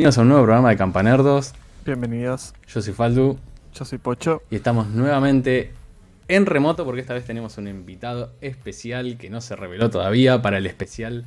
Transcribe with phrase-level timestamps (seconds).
[0.00, 1.54] Bienvenidos a un nuevo programa de Campanerdos.
[1.84, 2.54] Bienvenidos.
[2.68, 3.36] Yo soy Faldu
[3.74, 4.42] Yo soy Pocho.
[4.48, 5.72] y estamos nuevamente
[6.28, 10.58] en remoto porque esta vez tenemos un invitado especial que no se reveló todavía para
[10.58, 11.24] el especial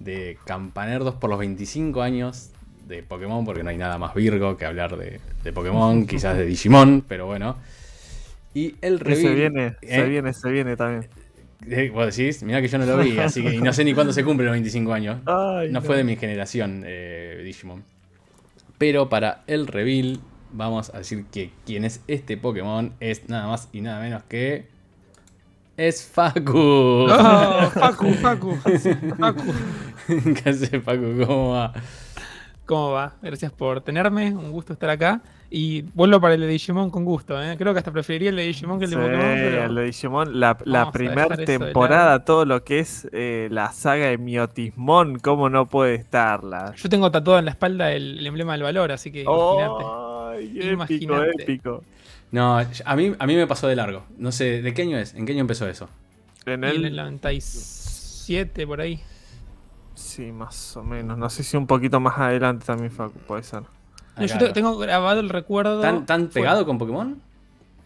[0.00, 2.50] de Campanerdos por los 25 años
[2.86, 6.44] de Pokémon, porque no hay nada más Virgo que hablar de, de Pokémon, quizás de
[6.44, 7.56] Digimon, pero bueno.
[8.52, 9.96] Y el reveal, se viene, ¿eh?
[9.96, 11.08] se viene, se viene también.
[11.66, 13.94] Eh, Vos decís, mirá que yo no lo vi, así que y no sé ni
[13.94, 15.20] cuándo se cumplen los 25 años.
[15.24, 17.82] Ay, No fue de mi generación, eh, Digimon.
[18.80, 20.20] Pero para el reveal,
[20.52, 24.68] vamos a decir que quien es este Pokémon es nada más y nada menos que.
[25.76, 26.56] Es Facu.
[26.56, 29.52] Oh, Facu, Facu, Facu.
[30.06, 31.26] ¿Qué hace Facu?
[31.26, 31.74] ¿Cómo va?
[32.64, 33.16] ¿Cómo va?
[33.20, 35.20] Gracias por tenerme, un gusto estar acá.
[35.52, 37.56] Y vuelvo para el de Digimon con gusto, ¿eh?
[37.58, 39.64] Creo que hasta preferiría el de Digimon que el Sí, de Pokémon, pero...
[39.64, 44.18] el de Digimon, la, la primera temporada, todo lo que es eh, la saga de
[44.18, 46.74] Miotismon, ¿cómo no puede estarla?
[46.76, 49.92] Yo tengo tatuado en la espalda el, el emblema del valor, así que imagínate.
[50.32, 51.32] ¡Ay, épico, Imagínate.
[51.32, 51.86] épico!
[52.30, 54.06] No, a mí, a mí me pasó de largo.
[54.16, 55.14] No sé, ¿de qué año es?
[55.14, 55.90] ¿En qué año empezó eso?
[56.46, 59.02] En Y en el el, 97, por ahí.
[59.94, 61.18] sí, más o menos.
[61.18, 63.64] No sé si un poquito más adelante también, Facu, puede ser.
[64.16, 65.80] No, yo te- tengo grabado el recuerdo...
[65.80, 67.20] ¿Tan, tan fue- pegado con Pokémon?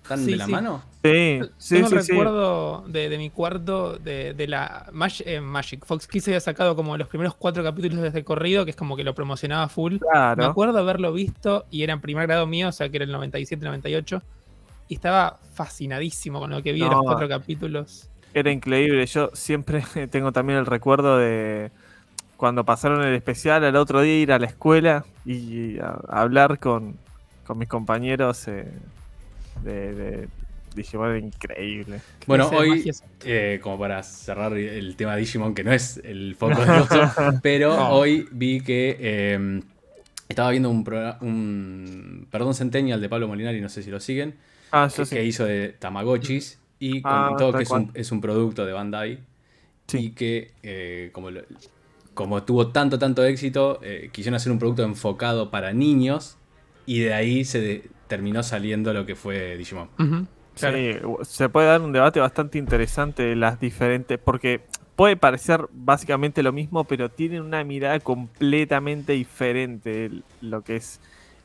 [0.08, 0.52] ¿Tan Sí, de la sí.
[0.52, 0.82] mano?
[1.02, 2.12] Sí, sí, Tengo sí, el sí.
[2.12, 5.84] recuerdo de, de mi cuarto de, de la Mag- eh, Magic.
[5.86, 8.96] Fox Kids había sacado como los primeros cuatro capítulos de este corrido, que es como
[8.96, 9.94] que lo promocionaba full.
[9.94, 10.44] Me Claro.
[10.46, 14.20] acuerdo haberlo visto y era en primer grado mío, o sea que era el 97-98.
[14.88, 16.96] Y estaba fascinadísimo con lo que vi de No.
[16.96, 18.10] los cuatro capítulos.
[18.34, 19.06] Era increíble.
[19.06, 21.70] Yo siempre tengo también el recuerdo de
[22.36, 26.58] cuando pasaron el especial al otro día ir a la escuela y a, a hablar
[26.58, 26.96] con,
[27.46, 28.66] con mis compañeros eh,
[29.62, 30.28] de, de
[30.74, 31.10] Digimon.
[31.10, 32.00] Era increíble.
[32.26, 32.90] Bueno, hoy,
[33.24, 37.00] eh, como para cerrar el tema de Digimon, que no es el foco de oso,
[37.42, 37.90] pero No.
[37.90, 39.60] hoy vi que eh,
[40.28, 44.34] estaba viendo un, programa, un Perdón Centennial de Pablo Molinari, no sé si lo siguen,
[44.72, 45.14] Ah, que, sí.
[45.14, 47.96] que hizo de Tamagotchis y Ah, comentó que es un, cual.
[47.96, 49.20] es un producto de Bandai
[49.86, 49.98] Sí.
[49.98, 51.42] y que eh, como, lo-
[52.14, 56.36] como tuvo tanto, tanto éxito, eh, quisieron hacer un producto enfocado para niños
[56.86, 59.88] y de ahí se de- terminó saliendo lo que fue Digimon.
[60.54, 60.76] Claro.
[60.76, 64.60] Sí, se puede dar un debate bastante interesante de las diferentes, porque
[64.94, 70.10] puede parecer básicamente lo mismo, pero tienen una mirada completamente diferente
[70.40, 71.00] lo que es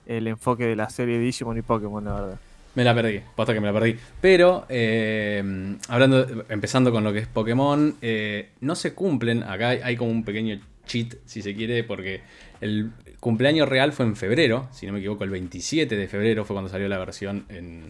[0.06, 2.40] el enfoque de la serie Digimon y Pokémon, la verdad.
[2.79, 3.97] Me la perdí, posta que me la perdí.
[4.22, 5.44] Pero, eh,
[5.90, 10.23] hablando, empezando con lo que es Pokémon, eh, no se cumplen, acá hay, como un
[10.23, 12.22] pequeño cheat, si se quiere, porque
[12.62, 16.53] el cumpleaños real fue en febrero, si no me equivoco, el 27 de febrero fue
[16.53, 17.84] cuando salió la versión en,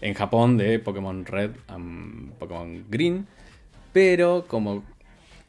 [0.00, 3.26] en Japón de Pokémon Red y Pokémon Green.
[3.92, 4.84] Pero como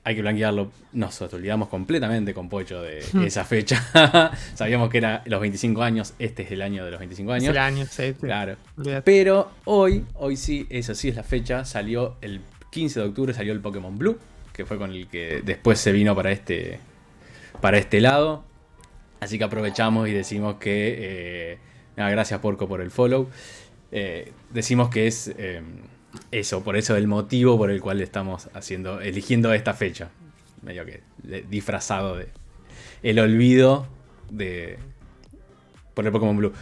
[0.10, 4.32] hay que blanquearlo, nos olvidamos completamente con Pocho de esa fecha.
[4.56, 7.52] Sabíamos que era los 25 años, este es el año de los 25 Es años.
[7.52, 8.56] el año, sí, Claro.
[9.06, 13.54] Pero hoy, hoy sí, eso sí es la fecha, salió el 15 de octubre, salió
[13.54, 14.18] el Pokémon Blue,
[14.52, 16.80] que fue con el que después se vino para este,
[17.62, 18.44] para este lado.
[19.20, 20.96] Así que aprovechamos y decimos que...
[21.54, 21.58] eh,
[21.98, 23.30] nada, gracias Porco por el follow.
[23.92, 25.62] Eh, decimos que es eh,
[26.32, 30.10] eso, por eso el motivo por el cual estamos haciendo, eligiendo esta fecha.
[30.62, 31.02] Medio que
[31.50, 32.28] disfrazado de
[33.04, 33.88] el olvido
[34.30, 34.78] de
[35.94, 36.54] por el Pokémon Blue.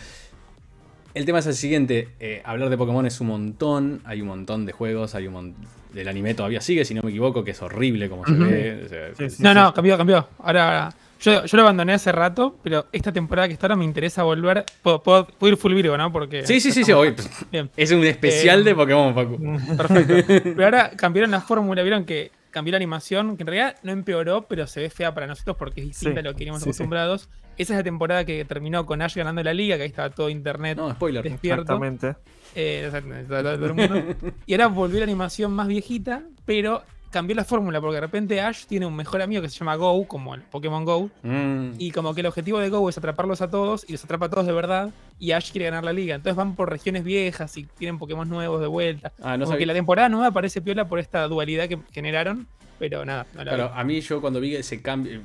[1.14, 4.66] El tema es el siguiente, eh, hablar de Pokémon es un montón, hay un montón
[4.68, 5.56] de juegos, hay un mon-
[5.94, 8.84] del anime todavía sigue, si no me equivoco, que es horrible como se ve.
[8.86, 9.42] o sea, Sí, sí.
[9.44, 10.28] No, no, cambió, cambió.
[10.40, 14.24] Ahora, yo, yo lo abandoné hace rato, pero esta temporada que está ahora me interesa
[14.24, 14.64] volver.
[14.82, 16.12] Puedo, puedo- puedo ir full Virgo, ¿no?
[16.12, 16.46] Porque.
[16.46, 17.14] Sí, sí, sí, sí, hoy
[17.52, 17.70] Bien.
[17.76, 19.38] es un especial Eh, de Pokémon, Facu.
[19.78, 20.14] Perfecto.
[20.44, 24.44] Pero ahora cambiaron la fórmula, vieron que cambió la animación, que en realidad no empeoró,
[24.48, 26.64] pero se ve fea para nosotros porque es distinta Sí, a lo que sí, sí.
[26.64, 27.30] acostumbrados.
[27.58, 30.30] Esa es la temporada que terminó con Ash ganando la liga, que ahí estaba todo
[30.30, 31.24] internet No, spoiler.
[31.24, 31.62] despierto.
[31.62, 32.16] Exactamente.
[32.56, 34.16] Eh, exactamente, todo- todo el mundo.
[34.48, 36.82] Y ahora volvió la animación más viejita, pero
[37.18, 40.08] cambió la fórmula, porque de repente Ash tiene un mejor amigo que se llama Go,
[40.08, 41.72] como el Pokémon Go, Mm.
[41.80, 44.30] y como que el objetivo de Go es atraparlos a todos, y los atrapa a
[44.30, 46.16] todos de verdad, y Ash quiere ganar la liga.
[46.16, 49.12] Entonces van por regiones viejas y tienen Pokémon nuevos de vuelta.
[49.22, 52.48] Ah, no la temporada nueva parece piola por esta dualidad que generaron,
[52.80, 53.80] pero nada, no la Claro, vi.
[53.82, 55.22] a mí yo cuando vi ese cambio,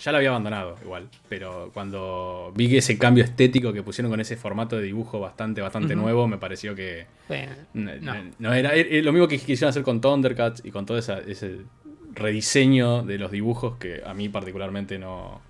[0.00, 4.36] ya lo había abandonado igual, pero cuando vi ese cambio estético que pusieron con ese
[4.36, 7.06] formato de dibujo bastante, bastante nuevo, me pareció que
[7.74, 8.00] n-
[8.40, 8.52] No.
[8.52, 11.58] era, era lo mismo que quisieron hacer con Thundercats y con todo esa- ese
[12.14, 15.40] rediseño de los dibujos que a mí particularmente no.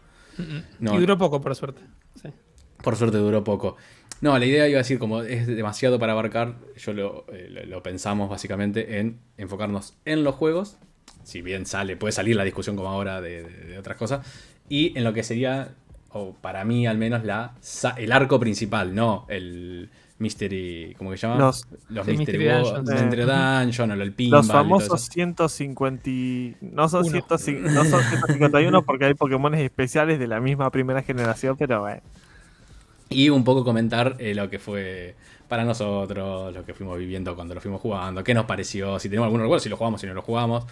[0.81, 0.95] No.
[0.95, 1.81] Y duró poco, por suerte.
[2.21, 2.29] Sí.
[2.87, 3.75] Por suerte duró poco.
[4.21, 7.67] No, la idea iba a decir, como es demasiado para abarcar, yo lo, eh, lo-
[7.67, 10.79] lo pensamos básicamente en enfocarnos en los juegos,
[11.25, 14.25] si bien sale, puede salir la discusión como ahora de, de- de otras cosas,
[14.69, 15.75] y en lo que sería
[16.11, 17.55] o para mí al menos, la,
[17.97, 20.94] el arco principal, no el Mystery.
[20.97, 21.41] ¿Cómo que se llama?
[21.41, 22.88] Los- los Mystery, Mystery Dungeons.
[23.03, 24.38] Mystery Eh, Dungeon o el pinball.
[24.38, 25.12] Los famosos eso.
[25.12, 26.09] 150.
[26.09, 27.11] y- No son, Uno.
[27.11, 32.00] 150, no son 151 porque hay Pokémones especiales de la misma primera generación, pero bueno.
[33.08, 35.14] Y un poco comentar eh, lo que fue
[35.49, 39.26] para nosotros, lo que fuimos viviendo cuando lo fuimos jugando, qué nos pareció, si tenemos
[39.26, 40.64] algún recuerdo, si lo jugamos, si no lo jugamos.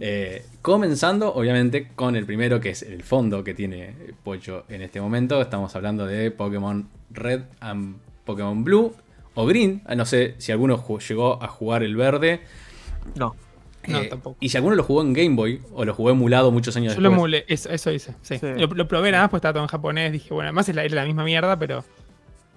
[0.00, 5.00] Eh, comenzando, obviamente, con el primero, que es el fondo que tiene Pocho en este
[5.00, 5.40] momento.
[5.40, 8.92] Estamos hablando de Pokémon Red and Pokémon Blue
[9.34, 9.82] o Green.
[9.86, 12.40] Ah, No sé si alguno llegó a jugar el verde.
[13.14, 13.34] No.
[13.88, 14.36] No, Eh, tampoco.
[14.40, 17.00] Y si alguno lo jugó en Game Boy o lo jugó emulado muchos años Yo
[17.00, 17.18] lo después.
[17.18, 18.14] emulé, eso, eso hice.
[18.22, 18.38] Sí.
[18.38, 18.46] Sí.
[18.56, 20.12] Lo, lo probé nada más, pues estaba todo en japonés.
[20.12, 21.84] Dije, bueno, además es la, era la misma mierda, pero,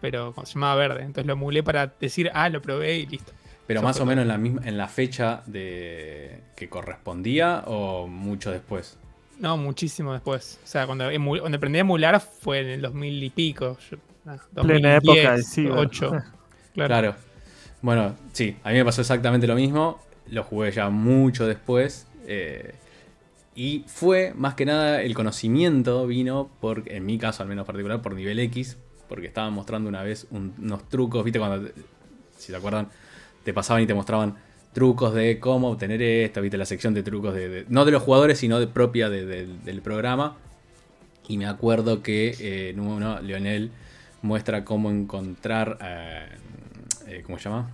[0.01, 0.99] pero se llamaba verde.
[1.01, 3.31] Entonces lo emulé para decir, ah, lo probé y listo.
[3.65, 8.07] Pero Eso más o menos en la misma, en la fecha de que correspondía o
[8.07, 8.97] mucho después.
[9.39, 10.59] No, muchísimo después.
[10.63, 13.77] O sea, cuando, emu- cuando aprendí a emular fue en el 2000 y pico.
[13.89, 13.97] Yo,
[14.61, 15.71] Plena 2010, época ciber.
[15.73, 16.11] 8.
[16.73, 16.87] Claro.
[16.87, 17.15] Claro.
[17.83, 19.99] Bueno, sí, a mí me pasó exactamente lo mismo.
[20.27, 22.07] Lo jugué ya mucho después.
[22.25, 22.75] eh,
[23.55, 28.01] y fue más que nada el conocimiento vino por, en mi caso al menos particular,
[28.01, 28.77] por nivel X.
[29.07, 31.69] Porque estaban mostrando una vez un- unos trucos, viste, cuando,
[32.37, 32.87] si te acuerdan,
[33.43, 34.35] te pasaban y te mostraban
[34.73, 38.39] trucos de cómo obtener esto, viste, la sección de trucos de, no de los jugadores,
[38.39, 40.37] sino de propia de- de- del programa.
[41.27, 43.71] Y me acuerdo que eh, uno, Leonel
[44.23, 46.27] muestra cómo encontrar, eh,
[47.07, 47.69] eh, ¿cómo se llama?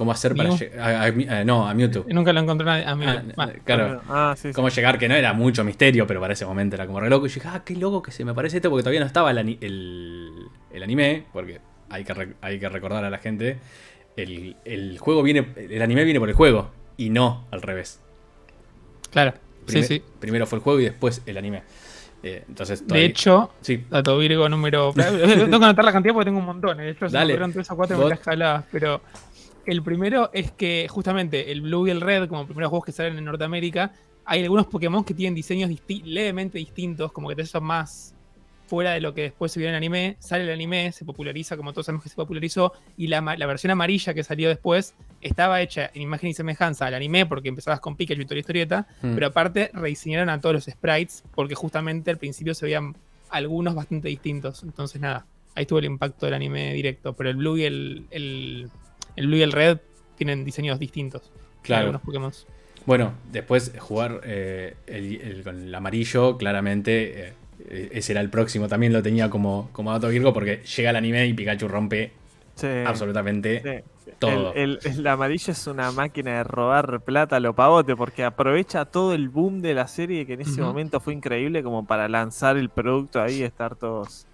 [0.00, 2.06] Cómo hacer para llegar, no, a Mewtwo.
[2.08, 3.04] Nunca lo encontré a, a mí.
[3.06, 4.54] Ah, Va, claro, Ah, sí, sí.
[4.54, 7.26] cómo llegar, que no era mucho misterio, pero para ese momento era como re loco.
[7.26, 9.38] Y dije, ah, qué loco que se me parece esto, porque todavía no estaba el,
[9.60, 10.30] el,
[10.72, 11.60] el anime, porque
[11.90, 13.58] hay que, hay que recordar a la gente,
[14.16, 18.00] el, el juego viene, el anime viene por el juego, y no al revés.
[19.10, 19.34] claro.
[19.66, 20.02] Sí, sí.
[20.18, 21.62] Primero fue el juego y después el anime.
[22.22, 24.92] Eh, entonces, De hecho, sí, dato Virgo número.
[24.96, 26.78] tengo que anotar la cantidad porque tengo un montón.
[26.78, 27.34] De hecho, se Dale.
[27.34, 29.00] ocurrieron tres o cuatro Vos- hablabas, Pero
[29.66, 33.16] el primero es que justamente el Blue y el Red, como primeros juegos que salen
[33.18, 33.92] en Norteamérica,
[34.24, 38.14] hay algunos Pokémon que tienen diseños disti- levemente distintos, como que te son más
[38.66, 40.16] fuera de lo que después se vio en anime.
[40.20, 44.14] Sale el anime, se populariza, como todos sabemos que se popularizó, y la, versión amarilla
[44.14, 48.20] que salió después estaba hecha en imagen y semejanza al anime, porque empezabas con Pikachu
[48.20, 49.14] y toda la historieta, Mm.
[49.14, 52.94] pero aparte rediseñaron a todos los sprites, porque justamente al principio se veían
[53.30, 54.62] algunos bastante distintos.
[54.62, 55.26] Entonces, nada,
[55.56, 57.12] ahí estuvo el impacto del anime directo.
[57.14, 58.70] Pero el Blue y el, el,
[59.16, 59.78] el Blue y el Red
[60.16, 61.30] tienen diseños distintos.
[61.62, 61.82] Claro.
[61.82, 62.32] Algunos Pokémon.
[62.86, 67.28] Bueno, después jugar eh, el, el- con el amarillo, claramente,
[67.68, 68.68] eh, ese era el próximo.
[68.68, 72.12] También lo tenía como, como dato Virgo porque llega el anime y Pikachu rompe
[72.54, 74.10] Sí, absolutamente sí.
[74.18, 74.52] todo.
[74.54, 78.84] El, el- el amarillo es una máquina de robar plata a lo pavote porque aprovecha
[78.86, 82.56] todo el boom de la serie que en ese momento fue increíble como para lanzar
[82.56, 84.26] el producto ahí y estar todos.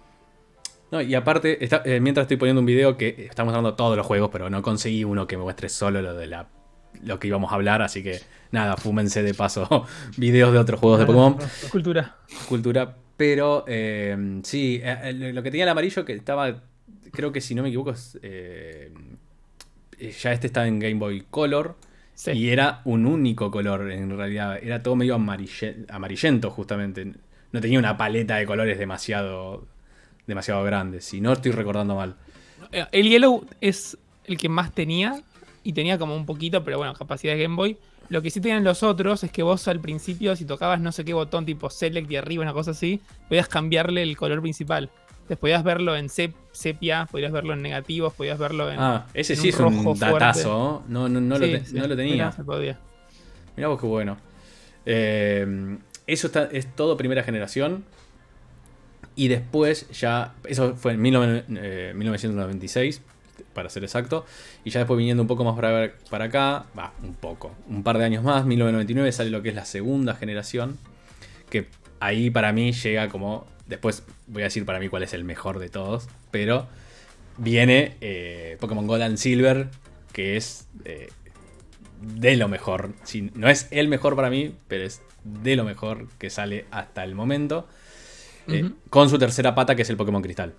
[0.91, 4.05] No, y aparte, está- eh, mientras estoy poniendo un video que estamos mostrando todos los
[4.05, 6.47] juegos, pero no conseguí uno que me muestre solo lo de la
[7.03, 8.19] lo que íbamos a hablar, así que
[8.51, 9.85] nada, fúmense de paso
[10.17, 11.37] videos de otros juegos de Pokémon.
[11.71, 12.15] Cultura.
[12.49, 12.95] cultura.
[13.17, 16.63] Pero eh, sí, eh, lo que tenía el amarillo que estaba,
[17.11, 18.17] creo que si no me equivoco, es,
[20.21, 21.75] ya este está en Game Boy Color.
[22.13, 22.31] Sí.
[22.31, 24.57] Y era un único color, en realidad.
[24.61, 27.13] Era todo medio amarille- amarillento, justamente.
[27.51, 29.67] No tenía una paleta de colores demasiado,
[30.27, 31.01] demasiado grande.
[31.01, 32.15] Si no estoy recordando mal.
[32.71, 35.21] Eh, El Yellow es el que más tenía.
[35.63, 37.77] Y tenía como un poquito, pero bueno, capacidad de Game Boy.
[38.07, 41.03] Lo que sí tenían los otros es que vos al principio, si tocabas no sé
[41.03, 44.89] qué botón tipo Select y arriba, una cosa así, podías cambiarle el color principal.
[45.13, 48.79] Entonces podías verlo en sep- sepia, podías verlo en negativos, podías verlo en.
[48.79, 50.05] Ah, ese en sí un es un rojo fuerte.
[50.23, 50.83] datazo.
[50.87, 52.13] No, no, no, lo, Sí, te- sí, no lo tenía.
[52.13, 52.79] mirá, se podía.
[53.57, 54.17] Mirá vos qué bueno.
[54.85, 57.83] Eh, eso está, es todo primera generación.
[59.17, 60.33] Y después ya.
[60.45, 63.01] Eso fue en 19 eh, 1996,
[63.53, 64.25] para ser exacto.
[64.63, 66.65] Y ya después viniendo un poco más para, para acá.
[66.77, 67.53] Va, un poco.
[67.67, 68.45] Un par de años más.
[68.45, 70.77] 1999 sale lo que es la segunda generación.
[71.49, 71.67] Que
[71.99, 73.45] ahí para mí llega como.
[73.65, 76.07] Después voy a decir para mí cuál es el mejor de todos.
[76.31, 76.67] Pero
[77.37, 79.67] viene eh, Pokémon Gold and Silver.
[80.13, 80.67] Que es.
[80.85, 81.09] eh,
[82.01, 82.91] de lo mejor.
[83.03, 87.03] Si- no es el mejor para mí, pero es de lo mejor que sale hasta
[87.03, 87.67] el momento.
[88.47, 90.53] Eh, con su tercera pata, que es el Pokémon Cristal.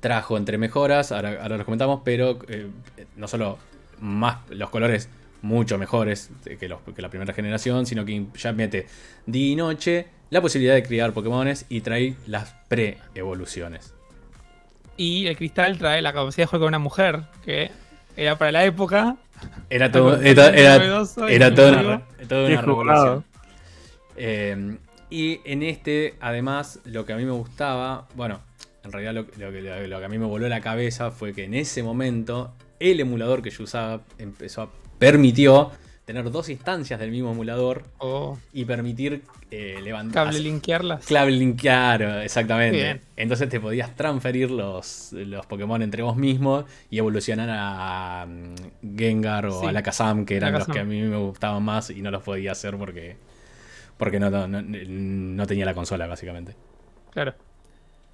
[0.00, 2.68] Trajo entre mejoras, ahora, ahora los comentamos, pero eh,
[3.16, 3.58] no solo
[4.00, 5.08] más los colores
[5.42, 8.86] mucho mejores que, los, que la primera generación, sino que ya mete
[9.26, 13.94] día y noche la posibilidad de criar Pokémones y trae las pre-evoluciones.
[14.96, 17.70] Y el cristal trae la capacidad de jugar con una mujer, que
[18.16, 19.16] era para la época.
[19.70, 20.76] Era todo, era, era-
[21.28, 21.88] era toda nuevo.
[21.88, 22.02] una,
[22.46, 23.24] Qué una revolución.
[24.16, 24.76] Eh,
[25.12, 28.40] Y en este, además, lo que a mí me gustaba, bueno,
[28.82, 31.34] en realidad lo, lo que, lo- lo que a mí me voló la cabeza fue
[31.34, 35.70] que en ese momento el emulador que yo usaba empezó a permitió
[36.06, 41.04] tener dos instancias del mismo emulador O y permitir eh, levantar cable linkearlas.
[41.06, 42.76] Cable link, claro, exactamente.
[42.82, 43.00] Bien.
[43.16, 49.46] Entonces te podías transferir los, los Pokémon entre vos mismos y evolucionar a mm, Gengar
[49.46, 49.66] o Sí.
[49.66, 52.52] a Lakazam, que eran los que a mí me gustaban más y no los podía
[52.52, 53.16] hacer porque,
[54.02, 56.56] porque no, no, no- tenía la consola, básicamente.
[57.12, 57.34] Claro.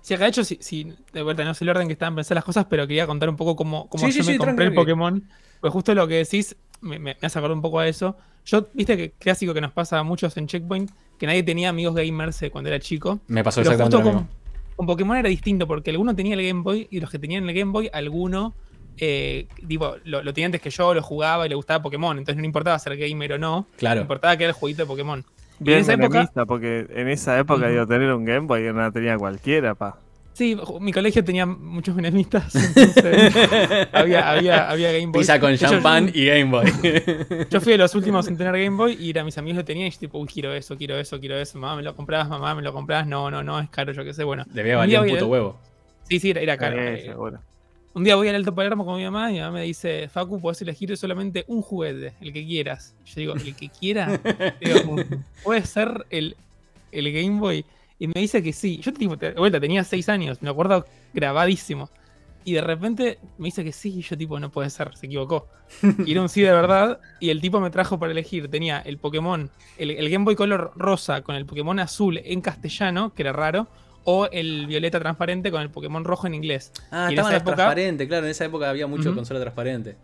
[0.03, 2.37] Sí, acá de hecho, si, si- de vuelta no sé el orden que estaban pensadas
[2.37, 4.67] las cosas, pero quería contar un poco cómo, cómo Sí, yo sí, me sí, compré
[4.67, 4.75] el.
[4.75, 5.27] Pokémon.
[5.63, 8.17] Pues justo lo que decís me, me, me hace acordar un poco a eso.
[8.45, 11.95] Yo, viste que clásico que nos pasa a muchos en Checkpoint, que nadie tenía amigos
[11.95, 13.21] gamers eh, cuando era chico.
[13.29, 14.75] Me pasó Pero exactamente justo lo con, mismo.
[14.77, 17.55] con Pokémon era distinto, porque alguno tenía el Game Boy y los que tenían el
[17.55, 18.55] Game Boy, alguno
[18.99, 22.19] eh, tipo, lo, lo tenía antes que yo, lo jugaba y le gustaba Pokémon.
[22.19, 24.01] Entonces no importaba ser gamer o no, Claro.
[24.01, 25.25] importaba que era el jueguito de Pokémon.
[25.61, 27.71] Bien en esa época, porque en esa época Ujú.
[27.73, 29.99] digo, tener un Game Boy no la tenía cualquiera, pa.
[30.35, 32.55] sí, mi colegio tenía muchos menemistas.
[32.55, 33.35] entonces
[33.93, 35.21] había, había, había Game Boy.
[35.23, 36.67] Pizza con champán y Game Boy.
[37.51, 39.89] Yo fui de los últimos en tener Game Boy y era, mis amigos lo tenían
[39.89, 41.59] y yo tipo, uy, quiero eso, quiero eso, quiero eso.
[41.59, 43.07] Mamá, me lo comprás, mamá, me lo comprás.
[43.07, 44.23] No, no, no, es caro, yo qué sé.
[44.25, 45.59] Bueno, Debía valer un puto a- huevo.
[46.05, 46.79] sí, sí, era, era caro.
[46.79, 47.41] Eh, Eh, seguro.
[47.99, 50.41] Un día voy al Alto Palermo con mi mamá y mi mamá me dice, Facu,
[50.41, 52.95] podés elegir solamente un juguete, el que quieras.
[53.05, 54.21] Yo digo, ¿el que quiera?
[54.61, 54.97] Digo,
[55.43, 56.37] ¿Puede ser el,
[56.93, 57.65] el Game Boy?
[57.99, 58.79] Y me dice que sí.
[58.79, 61.91] Yo, tipo, de vuelta, tenía seis años, me acuerdo grabadísimo.
[62.45, 65.49] Y de repente me dice que sí, y yo tipo, no puede ser, se equivocó.
[66.07, 68.49] Y era un sí de verdad, y el tipo me trajo para elegir.
[68.49, 73.13] Tenía el Pokémon, el, el Game Boy color rosa con el Pokémon azul en castellano,
[73.13, 73.67] que era raro,
[74.11, 76.73] o el violeta transparente con el Pokémon rojo en inglés.
[76.91, 78.25] Ah, Y en esa época- transparentes, claro.
[78.25, 79.97] En esa época había mucho consola transparente.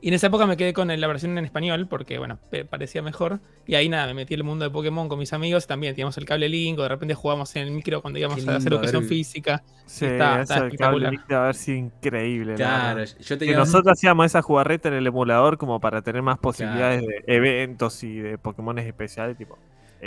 [0.00, 2.38] Y en esa época me quedé con la versión en español porque, bueno,
[2.70, 3.38] parecía mejor.
[3.66, 5.66] Y ahí nada, me metí en el mundo de Pokémon con mis amigos.
[5.68, 8.56] También teníamos el cable Link, o de repente jugábamos en el micro cuando íbamos a
[8.56, 9.62] hacer educación ver- física.
[9.86, 12.52] Sí, Está- eso está del cable link debe haber sido increíble.
[12.52, 13.56] la Claro, yo Que tenía.
[13.56, 18.18] nosotros hacíamos esa jugarreta en el emulador como para tener más posibilidades de eventos y
[18.18, 19.56] de Pokémon especiales, tipo.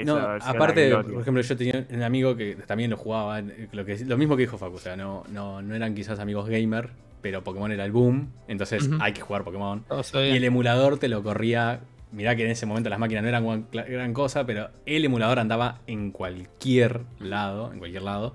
[0.05, 4.17] No, aparte, por ejemplo, yo tenía un amigo que también lo jugaba, lo, que, lo
[4.17, 6.89] mismo que dijo Facu, o sea, no, no, no eran quizás amigos gamer,
[7.21, 9.83] pero Pokémon era el boom, entonces hay que jugar Pokémon.
[10.03, 11.81] Se Y el emulador te lo corría,
[12.12, 15.79] mirá que en ese momento las máquinas no eran gran cosa, pero el emulador andaba
[15.88, 18.33] en cualquier lado, en cualquier lado.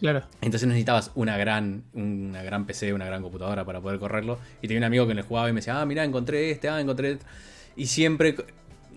[0.00, 0.22] Claro.
[0.40, 4.38] Entonces necesitabas una gran, una gran PC, una gran computadora para poder correrlo.
[4.62, 6.80] Y tenía un amigo que le jugaba y me decía, ah, mira, encontré este, ah,
[6.80, 7.26] encontré este.
[7.76, 8.34] Y siempre,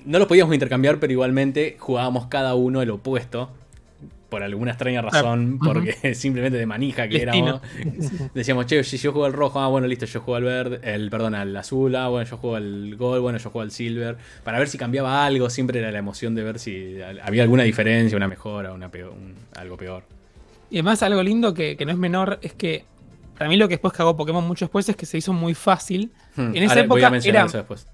[0.06, 3.50] no los podíamos intercambiar, pero igualmente jugábamos cada uno el opuesto.
[4.30, 7.62] Por alguna extraña razón, porque simplemente de manija que Destino.
[7.78, 8.32] éramos.
[8.34, 11.12] Decíamos, che, si yo juego al rojo, ah, bueno, listo, yo juego al verde, el,
[11.12, 14.18] perdón, al azul, ah, bueno, yo juego al gold, bueno, yo juego al silver.
[14.44, 18.18] Para ver si cambiaba algo, siempre era la emoción de ver si había alguna diferencia,
[18.18, 20.04] una mejora, una peor, un- algo peor.
[20.72, 22.86] Y además, algo lindo que, que no es menor es que
[23.38, 26.12] para mí lo que después cagó Pokémon mucho después es que se hizo muy fácil.
[26.36, 27.88] Hmm, En esa ahora voy a época mencionar era- eso después.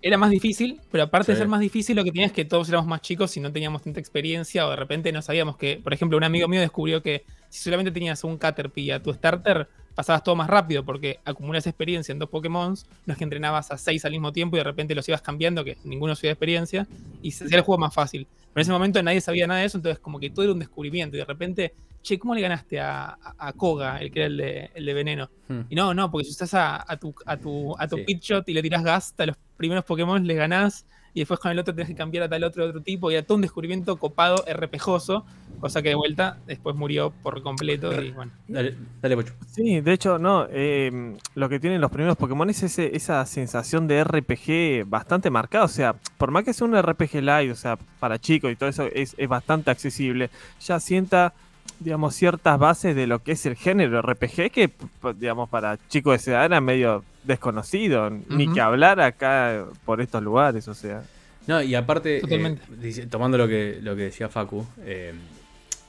[0.00, 2.68] Era más difícil, pero aparte de ser más difícil, lo que tenía es que todos
[2.68, 5.92] éramos más chicos y no teníamos tanta experiencia o de repente no sabíamos que, por
[5.92, 10.22] ejemplo, un amigo mío descubrió que si solamente tenías un Caterpie a tu starter, pasabas
[10.22, 12.76] todo más rápido porque acumulas experiencia en dos Pokémon,
[13.06, 15.64] no es que entrenabas a seis al mismo tiempo y de repente los ibas cambiando,
[15.64, 16.86] que ninguno subía experiencia,
[17.20, 18.28] y se hacía el juego más fácil.
[18.52, 20.60] Pero en ese momento nadie sabía nada de eso, entonces como que todo era un
[20.60, 24.26] descubrimiento y de repente, che, ¿cómo le ganaste a, a- a Koga, el que era
[24.28, 25.30] el de, el de veneno?
[25.48, 25.60] Hmm.
[25.68, 28.02] Y no, no, porque si estás a, a tu, a tu, a tu Sí.
[28.04, 30.86] pitch shot y le tirás gas a los primeros Pokémon, le ganás.
[31.14, 33.10] Y después con el otro tenés que cambiar a tal otro de otro tipo.
[33.10, 35.24] Y era todo un descubrimiento copado, RPGoso.
[35.58, 37.90] Cosa que de vuelta después murió por completo.
[38.00, 38.30] Y bueno.
[38.46, 39.34] Dale, dale, Pocho.
[39.48, 40.46] Sí, de hecho, no.
[40.50, 45.64] eh, lo que tienen los primeros Pokémon es ese- esa sensación de RPG bastante marcada.
[45.64, 48.68] O sea, por más que sea un RPG light, o sea, para chicos y todo
[48.68, 50.30] eso, es, es bastante accesible.
[50.64, 51.32] Ya sienta,
[51.80, 54.70] digamos, ciertas bases de lo que es el género RPG, que,
[55.16, 58.10] digamos, para chicos de esa edad era medio desconocido.
[58.28, 61.02] Ni que hablar acá por estos lugares, o sea.
[61.46, 65.14] No, y aparte, eh, tomando lo que, lo que decía Facu, eh,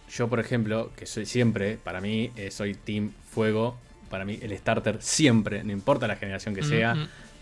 [0.09, 3.77] yo, por ejemplo, que soy siempre, para mí, eh, soy Team Fuego.
[4.09, 6.95] Para mí, el starter siempre, no importa la generación que sea,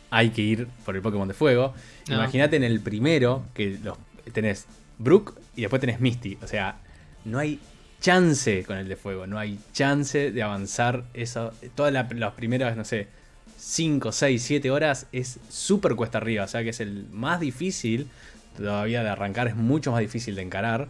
[0.10, 1.74] hay que ir por el Pokémon de fuego.
[2.10, 2.16] No.
[2.16, 3.98] Imagínate en el primero que los,
[4.34, 4.66] tenés
[4.98, 6.38] Brook y después tenés Misty.
[6.42, 6.78] O sea,
[7.24, 7.60] no hay
[8.02, 11.52] chance con el de fuego, no hay chance de avanzar eso.
[11.76, 13.08] Todas la- las primeras, no sé,
[13.58, 16.44] 5, 6, 7 horas es súper cuesta arriba.
[16.44, 18.08] O sea que es el más difícil
[18.56, 20.88] todavía de arrancar, es mucho más difícil de encarar.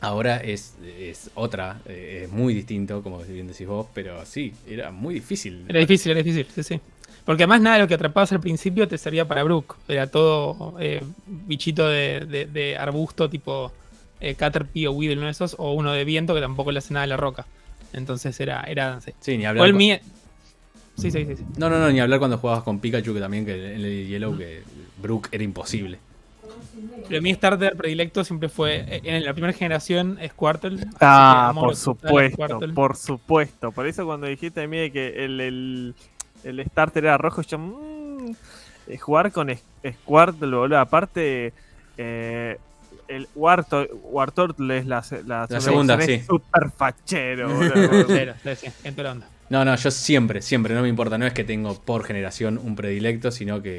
[0.00, 4.92] Ahora es, es otra, eh, es muy distinto, como bien decís vos, pero sí, era
[4.92, 5.64] muy difícil.
[5.68, 6.80] Era difícil, era difícil, sí, sí.
[7.24, 9.76] Porque además nada de lo que atrapabas al principio te servía para Brook.
[9.88, 13.72] Era todo eh, bichito de arbusto tipo
[14.20, 16.94] eh, Caterpie o Weedle, uno de esos, o uno de viento que tampoco le hace
[16.94, 17.46] nada a la roca.
[17.92, 19.12] Entonces era, era sí.
[19.20, 19.66] Sí, ni O hablar.
[19.66, 19.96] el cu- mío.
[20.96, 21.36] Sí, sí, sí.
[21.36, 21.44] sí.
[21.56, 24.36] No, no, no, ni hablar cuando jugabas con Pikachu, que también que en el Yellow,
[24.36, 24.62] que
[25.00, 25.98] Brook era imposible.
[27.08, 30.78] Pero mi starter predilecto siempre fue, eh, en la primera generación, Squirtle.
[31.00, 33.72] Ah, por supuesto, por supuesto.
[33.72, 35.94] Por eso cuando dijiste a mí que el, el,
[36.44, 37.58] el starter era rojo, yo...
[37.58, 38.32] mm,
[38.88, 40.78] eh, jugar con Squirtle, boludo.
[40.78, 41.52] Aparte,
[41.96, 42.58] eh,
[43.08, 46.20] el Wartor- Wartortle es la, la, La segunda, sí.
[46.26, 48.04] súper fachero, boludo.
[48.06, 49.28] Cero, sí, la onda.
[49.50, 51.16] No, no, yo siempre, siempre, no me importa.
[51.18, 53.70] No es que tengo por generación un predilecto, sino que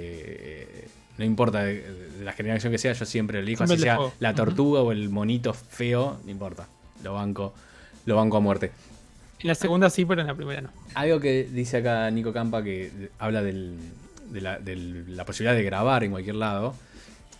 [0.84, 0.88] eh,
[1.20, 3.60] no importa de, de la generación que sea, yo siempre elijo.
[3.68, 4.14] Siempre Así sea juego.
[4.20, 6.68] la tortuga o el monito feo, no importa.
[7.04, 7.54] Lo banco,
[8.06, 8.72] lo banco a muerte.
[9.42, 10.70] En la segunda sí, pero en la primera no.
[10.96, 13.78] Algo que dice acá Nico Campa que habla del-
[14.32, 16.76] de, la, de la posibilidad de grabar en cualquier lado.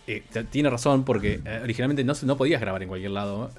[0.06, 3.50] Eh, tiene razón porque eh, originalmente no, no podías grabar en cualquier lado.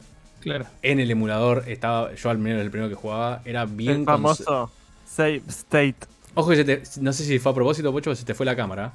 [0.42, 0.66] Claro.
[0.82, 4.72] En el emulador estaba, yo al menos el primero que jugaba, era bien el famoso
[5.06, 5.96] Save State.
[6.34, 8.46] Ojo que se te- no sé si fue a propósito, Pocho, o se te fue
[8.46, 8.92] la cámara.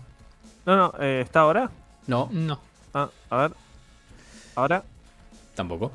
[0.65, 1.71] No, no, eh, ¿está ahora?
[2.07, 2.59] No, No.
[2.95, 3.51] Ah, a ver.
[4.55, 4.83] Ahora.
[5.55, 5.93] tampoco.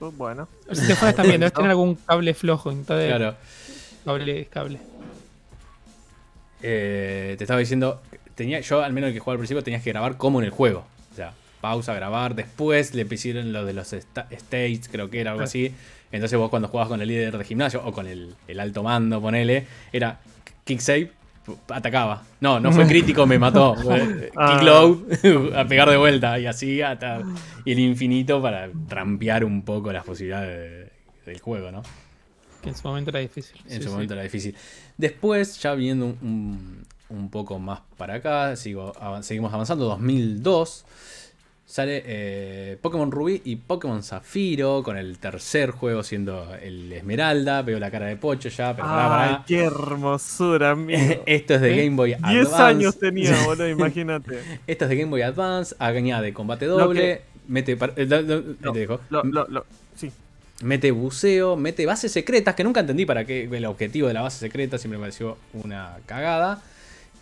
[0.00, 0.48] Uh, bueno.
[0.72, 2.70] Si te fueras también, debes tener algún cable flojo.
[2.72, 3.36] Entonces, Claro.
[4.04, 4.80] cable es cable.
[6.62, 8.02] Eh, te estaba diciendo,
[8.34, 10.50] tenía, yo al menos el que jugaba al principio tenías que grabar como en el
[10.50, 10.84] juego.
[11.12, 15.32] O sea, pausa, grabar, después le pusieron lo de los sta- states, creo que era
[15.32, 15.74] algo así.
[16.12, 19.20] Entonces vos cuando jugabas con el líder de gimnasio o con el, el alto mando,
[19.20, 20.20] ponele, era
[20.64, 21.12] kick save,
[21.68, 22.22] atacaba.
[22.40, 23.74] No, no fue crítico, me mató.
[24.36, 24.54] Ah.
[24.54, 25.06] Kick low,
[25.56, 27.20] a pegar de vuelta y así hasta
[27.64, 30.58] el infinito para trampear un poco las posibilidades
[31.26, 31.82] de- del juego, ¿no?
[32.62, 33.56] Que en su momento era difícil.
[33.66, 33.88] En Sí, su sí.
[33.90, 34.54] momento era difícil.
[34.96, 39.84] Después, ya viendo un, un- un poco más para acá, sigo, seguimos avanzando.
[39.86, 40.84] 2002
[41.66, 47.62] sale eh, Pokémon Rubí y Pokémon Zafiro, con el tercer juego siendo el Esmeralda.
[47.62, 49.44] Veo la cara de Pocho ya, pero pará, Ay, pará.
[49.46, 51.22] qué hermosura, amigo.
[51.26, 51.76] Esto es de.
[51.76, 52.62] Game Boy 10 Advance.
[52.62, 54.40] años tenía, boludo, imagínate.
[54.66, 55.74] Esto es de Game Boy Advance.
[55.78, 57.00] Añade combate doble.
[57.00, 59.00] que- Mete, par- eh, lo- lo- Lo- te dejo.
[59.10, 59.64] lo- lo- lo-
[59.96, 60.10] sí.
[60.62, 64.38] Mete buceo, mete bases secretas, que nunca entendí para qué el objetivo de la base
[64.38, 66.62] secreta, siempre me pareció una cagada.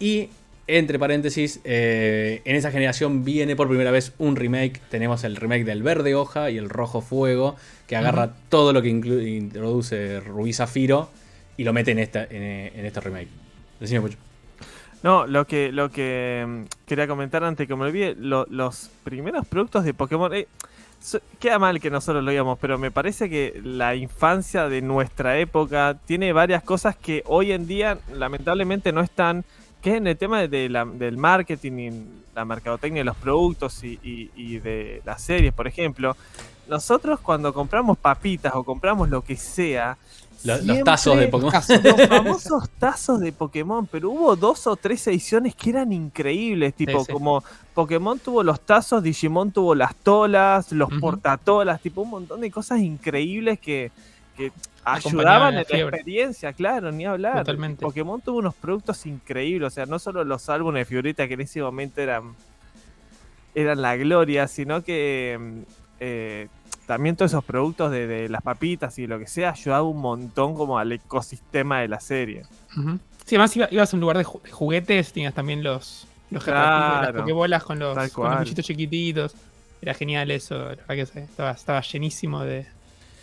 [0.01, 0.29] Y,
[0.67, 4.81] entre paréntesis, eh, en esa generación viene por primera vez un remake.
[4.91, 7.57] Tenemos el remake del verde hoja y el rojo fuego,
[7.87, 11.09] que agarra todo lo que introduce Rubí Zafiro
[11.57, 13.29] y lo mete en, esta, en, en este remake.
[13.81, 14.17] Decime mucho.
[15.03, 19.47] No, lo que, lo que mm, quería comentar antes que me olvide, lo- los primeros
[19.47, 20.35] productos de Pokémon.
[20.35, 20.49] eh,
[21.01, 25.39] so- queda mal que nosotros lo digamos, pero me parece que la infancia de nuestra
[25.39, 29.45] época tiene varias cosas que hoy en día lamentablemente no están.
[29.83, 31.91] Que es en el tema de la- del marketing y
[32.35, 36.17] la mercadotecnia de los productos y, y- y de las series, por ejemplo.
[36.69, 39.97] Nosotros cuando compramos papitas o compramos lo que sea.
[40.45, 41.53] Lo- los tazos de Pokémon.
[41.83, 47.05] los famosos tazos de Pokémon, pero hubo dos o tres ediciones que eran increíbles, tipo
[47.05, 47.13] sí.
[47.13, 47.43] como
[47.75, 52.79] Pokémon tuvo los tazos, Digimon tuvo las tolas, los portatolas, tipo un montón de cosas
[52.81, 53.91] increíbles que,
[54.39, 54.53] que
[54.85, 57.39] ayudaban en la experiencia, claro, ni hablar.
[57.41, 57.83] Totalmente.
[57.83, 61.41] Pokémon tuvo unos productos increíbles, o sea, no solo los álbumes de figuritas que en
[61.43, 62.35] ese momento eran,
[63.55, 65.59] eran la gloria, sino que mm,
[66.01, 66.49] eh,
[66.87, 70.55] también todos esos productos de, de las papitas y lo que sea ayudaba un montón
[70.55, 72.45] como al ecosistema de la serie.
[72.77, 72.99] Ujú.
[73.27, 76.43] Sí, además iba- ibas a un lugar de, ju- de juguetes, tenías también los, los
[76.45, 77.13] Claro.
[77.13, 79.35] las pokebolas con los, con los bichitos chiquititos.
[79.83, 82.67] Era genial eso, la verdad que se- estaba, estaba llenísimo de,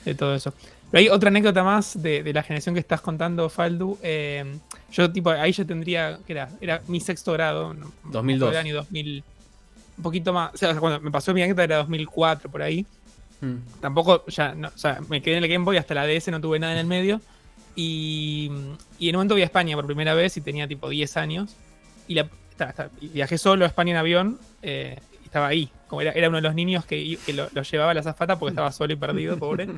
[0.06, 0.54] de todo eso.
[0.96, 3.98] Pero hay otra anécdota más de, de la generación que estás contando, Faldu.
[4.02, 4.46] Eh,
[4.94, 6.50] yo, tipo, ahí yo tendría, que era?
[6.62, 7.74] Era mi sexto grado.
[7.74, 8.50] no- no 2002.
[8.52, 9.22] Era año 2000,
[9.98, 10.54] un poquito más.
[10.54, 12.86] O sea, cuando me pasó mi anécdota era 2004, por ahí.
[13.42, 13.56] Mm.
[13.82, 16.40] Tampoco, ya, no, o sea, me quedé en el Game Boy hasta la DS, no
[16.40, 17.20] tuve nada en el medio.
[17.76, 18.50] Y,
[18.98, 21.58] y en un momento vi a España por primera vez y tenía tipo 10 años.
[22.08, 25.70] Y, la, está- está- y viajé solo a España en avión eh, y estaba ahí.
[25.90, 28.40] Como era, era uno de los niños que, que lo, lo llevaba a la zafata
[28.40, 29.68] porque estaba solo y perdido, pobre.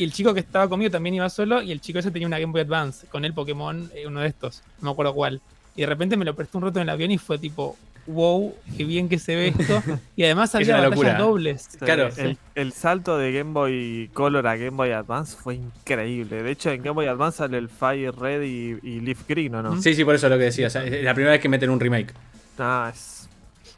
[0.00, 2.38] Y el chico que estaba conmigo también iba solo y el chico ese tenía una
[2.38, 5.40] Game Boy Advance con el Pokémon, eh, uno de estos, no me acuerdo cuál.
[5.76, 8.54] Y de repente me lo prestó un rato en el avión y fue tipo, wow,
[8.76, 9.82] qué bien que se ve esto.
[10.16, 11.18] Y además había batallas locura.
[11.18, 11.68] dobles.
[11.78, 12.08] Claro.
[12.16, 16.42] el, el salto de Game Boy Color a Game Boy Advance fue increíble.
[16.42, 19.62] De hecho, en Game Boy Advance sale el Fire Red y, y Leaf Green, ¿o
[19.62, 19.80] no?
[19.82, 20.66] Sí, sí, por eso es lo que decía.
[20.66, 22.14] o sea, es la primera vez que meten un remake.
[22.58, 23.28] Ah, es-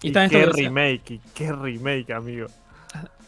[0.03, 2.47] Y Y, qué remake, y qué remake, amigo.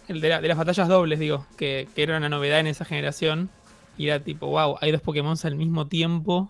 [0.09, 2.85] El de, la- de las batallas dobles, digo, que, que era una novedad en esa
[2.85, 3.49] generación.
[3.97, 6.49] Y era tipo, wow, hay dos Pokémon al mismo tiempo.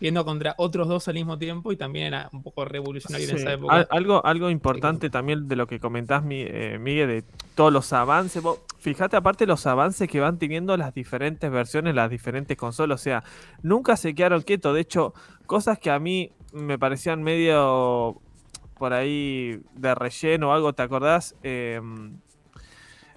[0.00, 3.52] viendo contra otros dos al mismo tiempo y también era un poco revolucionario en esa
[3.52, 3.74] época.
[3.74, 7.90] al- algo, algo importante también de lo que comentás, Mi- eh, Miguel, de todos los
[7.92, 8.42] avances.
[8.42, 13.00] Vos, fíjate, aparte los avances que van teniendo las diferentes versiones, las diferentes consolas.
[13.00, 13.24] O sea,
[13.62, 14.74] nunca se quedaron quietos.
[14.74, 15.14] De hecho,
[15.46, 18.20] cosas que a mí me parecían medio
[18.76, 21.34] por ahí de relleno o algo, ¿te acordás?
[21.42, 22.18] Em,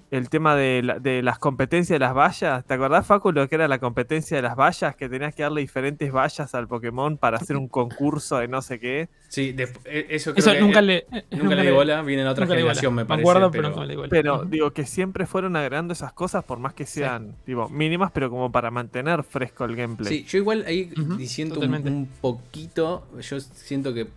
[0.10, 2.66] el tema de, la- de las competencias de las vallas.
[2.66, 4.96] ¿Te acordás, Facu, lo que era la competencia de las vallas?
[4.96, 8.80] Que tenías que darle diferentes vallas al Pokémon para hacer un concurso de no sé
[8.80, 9.10] qué.
[9.30, 11.06] Sí, desp- eh, eso creo Eso que nunca le.
[11.12, 13.30] eh, nunca le di bola, viene en otra generación, me parece.
[13.30, 14.10] acuerdo, pero, pero nunca le di bola.
[14.10, 14.46] Pero Ujú.
[14.46, 18.52] digo que siempre fueron agregando esas cosas por más que sean tipo, mínimas, pero como
[18.52, 20.08] para mantener fresco el gameplay.
[20.20, 24.08] Sí, yo igual ahí Ujú, diciendo un, poquito, yo siento que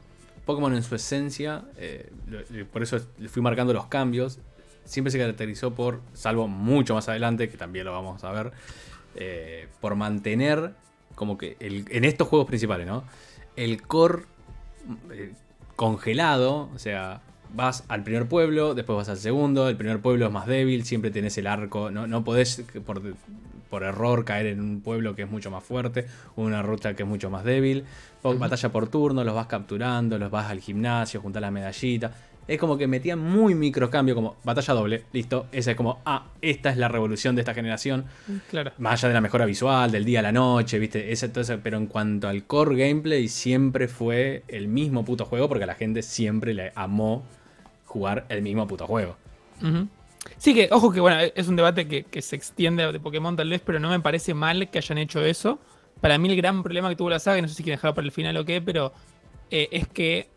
[0.47, 2.09] Pokémon en su esencia, eh,
[2.73, 4.39] por eso le fui marcando los cambios,
[4.85, 8.53] siempre se caracterizó por, salvo mucho más adelante, que también lo vamos a ver,
[9.17, 10.73] eh, por mantener
[11.15, 13.05] como que el- en estos juegos principales, ¿no?
[13.57, 14.25] El core
[15.13, 15.33] eh,
[15.77, 17.21] congelado, o sea,
[17.55, 21.11] vas al primer pueblo, después vas al segundo, el primer pueblo es más débil, siempre
[21.11, 23.03] tenés el arco, no, no podés por,
[23.69, 27.09] por error caer en un pueblo que es mucho más fuerte, una ruta que es
[27.09, 27.85] mucho más débil,
[28.23, 32.13] batalla por turno, los vas capturando, los vas al gimnasio, juntar la medallita.
[32.51, 35.47] Es como que metían muy microcambio, como batalla doble, listo.
[35.53, 38.07] Esa es como, ah, esta es la revolución de esta generación.
[38.51, 38.73] Claro.
[38.79, 41.13] Más allá de la mejora visual, del día a la noche, ¿viste?
[41.13, 45.63] Ese, todo pero en cuanto al core gameplay, siempre fue el mismo puto juego porque
[45.63, 47.23] a la gente siempre le amó
[47.87, 49.17] jugar el mismo puto juego.
[50.37, 53.49] Sí, que, ojo que bueno, es un debate que, que se extiende de Pokémon tal
[53.49, 55.61] vez, pero no me parece mal que hayan hecho eso.
[56.01, 57.95] Para mí el gran problema que tuvo la saga, y no sé si quieren dejarlo
[57.95, 58.93] para el final o qué, pero
[59.53, 60.29] eh, es que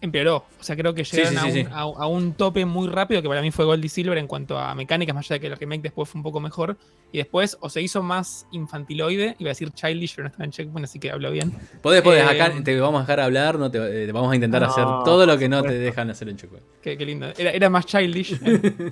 [0.00, 0.44] empeoró.
[0.60, 1.98] O sea, creo que llegaron sí, sí, a, un, sí.
[2.00, 4.58] a- a un tope muy rápido, que para mí fue Gold y Silver en cuanto
[4.58, 6.76] a mecánicas, más allá de que el remake después fue un poco mejor.
[7.10, 10.50] Y después o se hizo más infantiloide, iba a decir childish, pero no estaba en
[10.50, 11.52] checkpoint, así que hablo bien.
[11.82, 14.62] Podés, podés, Eh, acá te vamos a dejar hablar, no te, eh, vamos a intentar
[14.62, 16.64] No, hacer todo lo que no te dejan hacer en Checkpoint.
[16.82, 17.26] Qué, qué lindo.
[17.38, 18.38] Era, era más childish.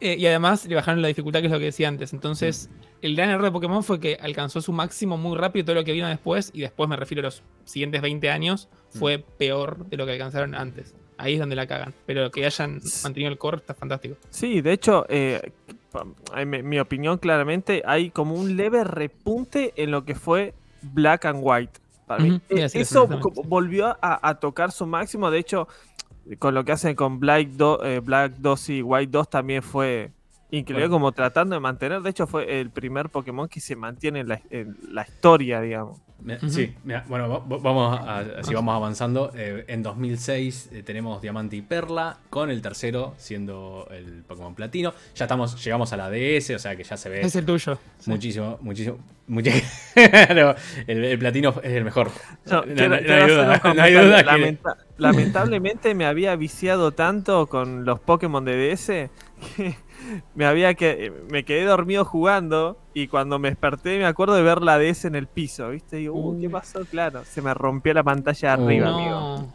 [0.00, 2.12] Eh, y además le bajaron la dificultad, que es lo que decía antes.
[2.12, 2.68] Entonces,
[3.00, 5.92] el gran error de Pokémon fue que alcanzó su máximo muy rápido todo lo que
[5.92, 6.50] vino después.
[6.52, 8.68] Y después me refiero a los siguientes 20 años.
[8.98, 10.94] Fue peor de lo que alcanzaron antes.
[11.16, 11.94] Ahí es donde la cagan.
[12.06, 14.16] Pero que hayan mantenido el core está fantástico.
[14.30, 15.52] Sí, de hecho, eh,
[16.36, 21.38] en mi, opinión claramente, hay como un leve repunte en lo que fue Black and
[21.42, 21.80] White.
[22.06, 22.40] Para mí.
[22.48, 23.06] Eso,
[23.46, 25.30] volvió a, a tocar su máximo.
[25.30, 25.68] De hecho,
[26.38, 30.10] con lo que hacen con Black, Do- eh, Black 2 y White 2 también fue
[30.50, 30.96] increíble, Bueno.
[30.96, 32.02] como tratando de mantener.
[32.02, 36.00] De hecho, fue el primer Pokémon que se mantiene en la, en la historia, digamos.
[36.48, 39.30] Sí, mira, bueno, va- va- vamos a, así vamos avanzando.
[39.36, 44.94] Eh, en 2006 eh, tenemos Diamante y Perla, con el tercero siendo el Pokémon Platino.
[45.14, 47.78] Ya estamos, llegamos a la DS, o sea que ya se ve Es el tuyo.
[47.98, 48.10] Sí.
[48.10, 48.98] muchísimo, muchísimo,
[49.94, 50.54] Claro,
[50.86, 52.10] el, el Platino es el mejor.
[52.46, 54.58] No, No, quiero- no- hay duda, hay que-
[54.96, 59.10] Lamentablemente me había viciado tanto con los Pokémon de DS
[59.56, 59.74] que
[60.34, 64.62] me había que me quedé dormido jugando y cuando me desperté me acuerdo de ver
[64.62, 65.96] la DS en el piso, ¿viste?
[65.96, 66.84] Digo, uh, ¿qué pasó?
[66.84, 68.62] Claro, se me rompió la pantalla Uh.
[68.64, 68.96] arriba, no.
[68.98, 69.54] amigo.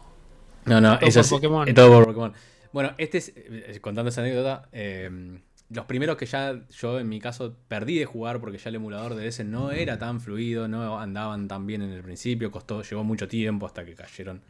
[0.66, 1.68] No, no, Todo eso por sí, Pokémon.
[1.68, 2.32] es todo por Pokémon.
[2.72, 7.20] Bueno, este es, eh, contando esa anécdota, eh, los primeros que ya yo en mi
[7.20, 10.98] caso perdí de jugar porque ya el emulador de ese no era tan fluido, no
[10.98, 14.42] andaban tan bien en el principio, costó, llevó mucho tiempo hasta que cayeron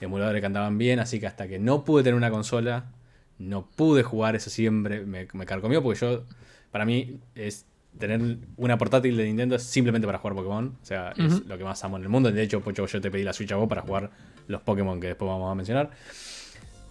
[0.00, 2.86] emuladores que andaban bien, así que hasta que no pude tener una consola,
[3.38, 6.24] no pude jugar, eso siempre me, me carcomió porque yo,
[6.70, 7.66] para mí, es
[7.98, 11.62] tener una portátil de Nintendo es simplemente para jugar Pokémon, o sea, es lo que
[11.64, 13.68] más amo en el mundo, de hecho, Pocho, yo te pedí la Switch a vos
[13.68, 14.10] para jugar
[14.48, 15.90] los Pokémon que después vamos a mencionar.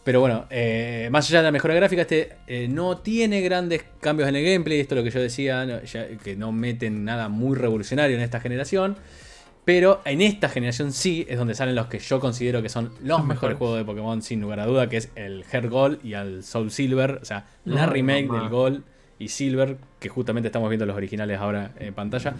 [0.06, 4.27] Pero bueno, eh, más allá de la mejora gráfica, este eh, no tiene grandes cambios
[4.27, 4.82] en el gameplay.
[4.82, 8.21] Esto es lo que yo decía, no, ya- que no meten nada muy revolucionario en
[8.21, 8.97] esta generación.
[9.65, 13.02] Pero en esta generación sí es donde salen los que yo considero que son los
[13.02, 13.58] Los mejores mejores.
[13.58, 16.69] juegos de Pokémon, sin lugar a duda, que es el Heart Gold y el Soul
[16.69, 17.19] Silver.
[17.21, 18.84] O sea, la No, remake del Gold
[19.19, 22.34] y Silver, que justamente estamos viendo los originales ahora en pantalla.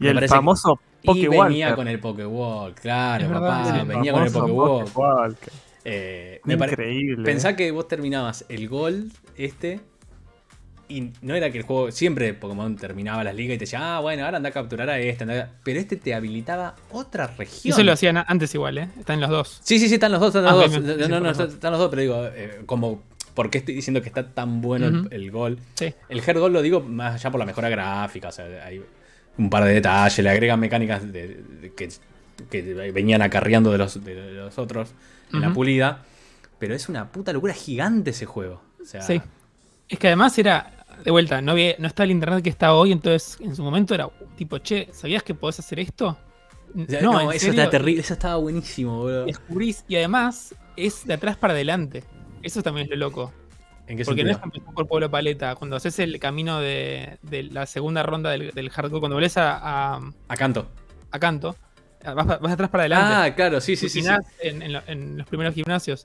[0.00, 1.48] Y Me el famoso Y Pokewalker.
[1.48, 4.84] venía con el Pokewall, claro, papá, el venía con el Pokewall.
[4.86, 5.52] Pokewalker.
[5.84, 7.24] Eh, pare- Increíble.
[7.24, 9.80] Pensá que vos terminabas el gol este.
[10.88, 11.90] Y no era que el juego.
[11.90, 14.98] Siempre Pokémon terminaba las ligas y te decía, ah, bueno, ahora anda a capturar a
[14.98, 15.24] este.
[15.24, 15.48] anda a-".
[15.64, 17.72] Pero este te habilitaba otra región.
[17.72, 18.88] eso lo hacían antes igual, ¿eh?
[18.98, 19.60] Están los dos.
[19.64, 20.70] Sí, sí, sí, están los dos, están los Ah, dos.
[20.98, 23.02] me- No, no, están, los dos, pero digo, eh, como.
[23.34, 25.58] ¿Por qué estoy diciendo que está tan bueno el- gol?
[25.74, 25.92] Sí.
[26.08, 28.28] El Heart Gold lo digo más allá por la mejora gráfica.
[28.28, 28.80] O sea, hay
[29.38, 31.88] un par de detalles, le agregan mecánicas de- de- que,
[32.50, 34.90] que venían acarreando de los, de los otros
[35.32, 36.02] en la pulida.
[36.60, 38.62] Pero es una puta locura gigante ese juego.
[38.80, 39.20] O sea, Sí.
[39.88, 40.70] Es que además era,
[41.02, 43.94] de vuelta, no, había, no está el internet que está hoy, entonces en su momento
[43.94, 46.16] era tipo, che, ¿sabías que podés hacer esto?
[46.76, 49.26] O sea, no, eso serio, está terrible, eso estaba buenísimo, boludo.
[49.26, 52.02] descubrís y además es de atrás para adelante.
[52.42, 53.32] Eso también es lo loco.
[53.86, 55.54] ¿En qué Porque no es empezás por Pueblo Paleta.
[55.56, 59.94] Cuando haces el camino de, de la segunda ronda del, del hardcore, cuando volvés a,
[59.94, 60.66] a, A canto.
[61.10, 61.54] a Canto,
[62.02, 63.14] vas, vas atrás para adelante.
[63.14, 64.00] Ah, claro, sí, sí, sí.
[64.02, 64.08] sí.
[64.08, 66.04] rutinás En, en lo- en los primeros gimnasios.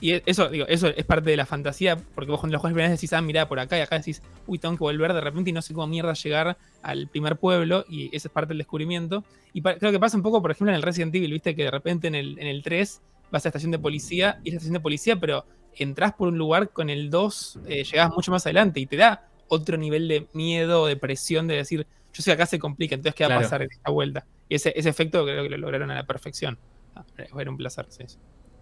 [0.00, 2.74] Y e- eso, digo, eso es parte de la fantasía, porque vos cuando lo juegas
[2.74, 5.20] primera vez decís, ah, mirá, por acá, y acá decís, uy, tengo que volver de
[5.20, 8.58] repente y no sé cómo mierda llegar al primer pueblo, y esa es parte del
[8.58, 9.24] descubrimiento.
[9.52, 11.70] Y creo que pasa un poco, por ejemplo, en el Resident Evil, viste, que de
[11.70, 14.58] repente en el, en el 3 vas a la estación de policía, y es la
[14.58, 18.46] estación de policía, pero entras por un lugar con el 2, eh, llegás mucho más
[18.46, 22.30] adelante, y te da otro nivel de miedo o de presión de decir, yo sé
[22.30, 23.40] que acá se complica, entonces ¿qué va Claro.
[23.40, 24.26] a pasar en esta vuelta?
[24.48, 26.58] Y ese, ese efecto creo que lo lograron a la perfección.
[26.94, 27.04] Ah,
[27.38, 28.04] Era un placer, sí.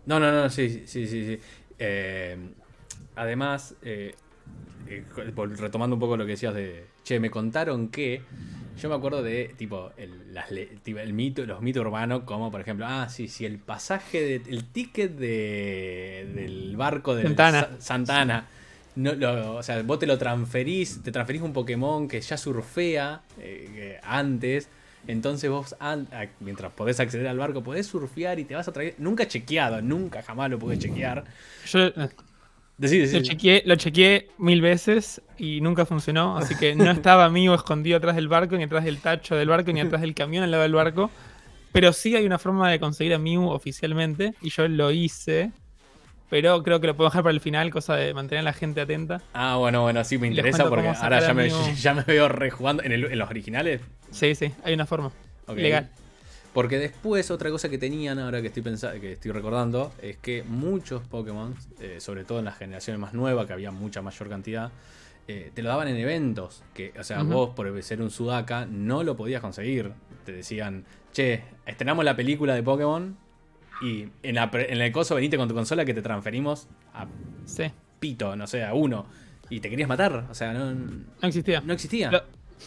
[0.07, 1.39] No, no, no, sí, sí, sí, sí.
[1.79, 2.37] Eh,
[3.17, 4.15] además, eh,
[4.87, 5.05] eh,
[5.59, 8.23] retomando un poco lo que decías de, che, me contaron que,
[8.81, 10.51] yo me acuerdo de, tipo, el, las
[11.13, 15.13] mito, los mitos urbanos, como por ejemplo, ah, sí, sí, el pasaje, de, el ticket
[15.17, 17.69] de, del barco de Santana.
[17.81, 18.47] Santana.
[18.95, 23.21] No, lo- o sea, vos te lo transferís, te transferís un Pokémon que ya surfea
[23.39, 24.69] eh, que antes.
[25.07, 25.77] Entonces vos,
[26.41, 28.95] mientras podés acceder al barco, podés surfear y te vas a traer.
[28.99, 31.25] Nunca chequeado, nunca jamás lo pude chequear.
[31.67, 32.09] Yo eh,
[32.79, 37.55] Decí, lo, chequeé, lo chequeé mil veces y nunca funcionó, así que no estaba amigo
[37.55, 40.51] escondido atrás del barco, ni atrás del tacho del barco, ni atrás del camión al
[40.51, 41.11] lado del barco.
[41.73, 45.53] Pero sí hay una forma de conseguir a Mew oficialmente, y yo lo hice.
[46.29, 48.81] Pero creo que lo puedo dejar para el final, cosa de mantener a la gente
[48.81, 49.23] atenta.
[49.33, 52.83] Ah, bueno, bueno, sí me interesa porque ahora ya me, ya me veo rejugando.
[52.83, 53.81] ¿En, el- en los originales?
[54.11, 55.13] Sí, sí, hay una forma.
[55.55, 55.89] Legal.
[56.53, 60.43] Porque después otra cosa que tenían ahora que estoy pensando, que estoy recordando, es que
[60.43, 64.73] muchos Pokémon, eh, sobre todo en las generaciones más nuevas, que había mucha mayor cantidad,
[65.29, 66.63] eh, te lo daban en eventos.
[66.75, 69.93] Que, o sea, vos por ser un Sudaka no lo podías conseguir.
[70.25, 73.17] Te decían, che, estrenamos la película de Pokémon
[73.83, 77.07] y en, la, pre- en el coso venite con tu consola que te transferimos a
[77.45, 77.65] Sí,
[78.01, 79.07] Pito, no sé, a uno.
[79.49, 80.27] Y te querías matar.
[80.31, 81.61] O sea, no, no existía.
[81.61, 82.11] no existía.
[82.11, 82.23] Lo-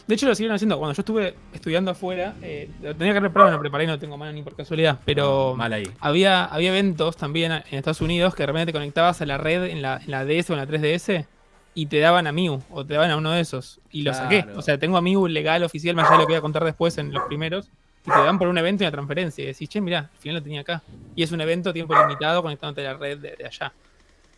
[0.08, 0.78] de hecho, lo siguieron haciendo.
[0.78, 4.18] Cuando yo estuve estudiando afuera, eh, lo tenía que preparar, lo preparé y no tengo
[4.18, 5.00] mano ni por casualidad.
[5.04, 5.90] Pero Mal ahí.
[6.00, 9.64] había, había eventos también en Estados Unidos que de repente te conectabas a la red
[9.66, 11.26] en la, en la DS o en la 3DS
[11.74, 13.80] y te daban a Mew o te daban a uno de esos.
[13.92, 14.46] Y lo saqué.
[14.56, 16.64] O sea, tengo a Mew legal, oficial, más allá de lo que voy a contar
[16.64, 17.70] después en los primeros.
[18.06, 19.44] Y te dan por un evento y una transferencia.
[19.44, 20.82] Y decís, che, mirá, al final lo tenía acá.
[21.16, 23.72] Y es un evento a tiempo limitado conectándote a la red de, de allá.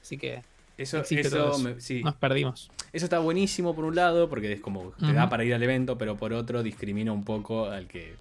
[0.02, 0.42] Así que
[0.78, 1.60] Eso, existe eso, todo eso.
[1.60, 2.04] me- sí.
[2.04, 2.72] nos perdimos.
[2.92, 5.98] Eso está buenísimo por un lado, porque es como te da para ir al evento,
[5.98, 8.16] pero por otro discrimina un poco al que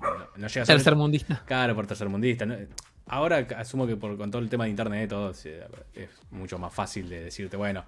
[0.00, 0.66] no, no llega a ser.
[0.66, 1.42] Tercermundista.
[1.46, 2.46] Claro, por tercermundista.
[2.46, 2.54] ¿no?
[3.08, 6.72] Ahora asumo que por, con todo el tema de internet todo es, es mucho más
[6.72, 7.84] fácil de decirte, bueno,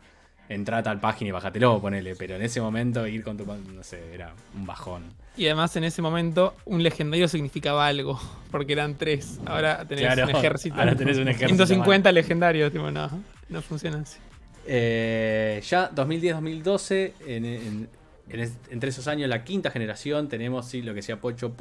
[0.49, 2.15] entra a tal página y bájatelo, ponele.
[2.17, 3.45] Pero en ese momento ir con tu.
[3.45, 5.05] No sé, era un bajón.
[5.37, 9.41] Y además en ese momento un legendario significaba algo, porque eran tres.
[9.47, 10.77] Ahora tenés Claro, un ejército.
[10.77, 13.09] ahora tenés un ejército, 150 legendarios, tipo, no,
[13.49, 14.19] no funciona así.
[14.67, 17.89] Eh, ya 2010-2012, en, en-
[18.31, 21.55] en es- entre esos años, la quinta generación, tenemos sí, lo que sea Pocho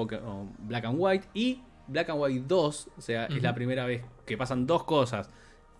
[0.59, 2.87] Black and White y Black and White 2.
[2.97, 5.29] O sea, es la primera vez que pasan dos cosas.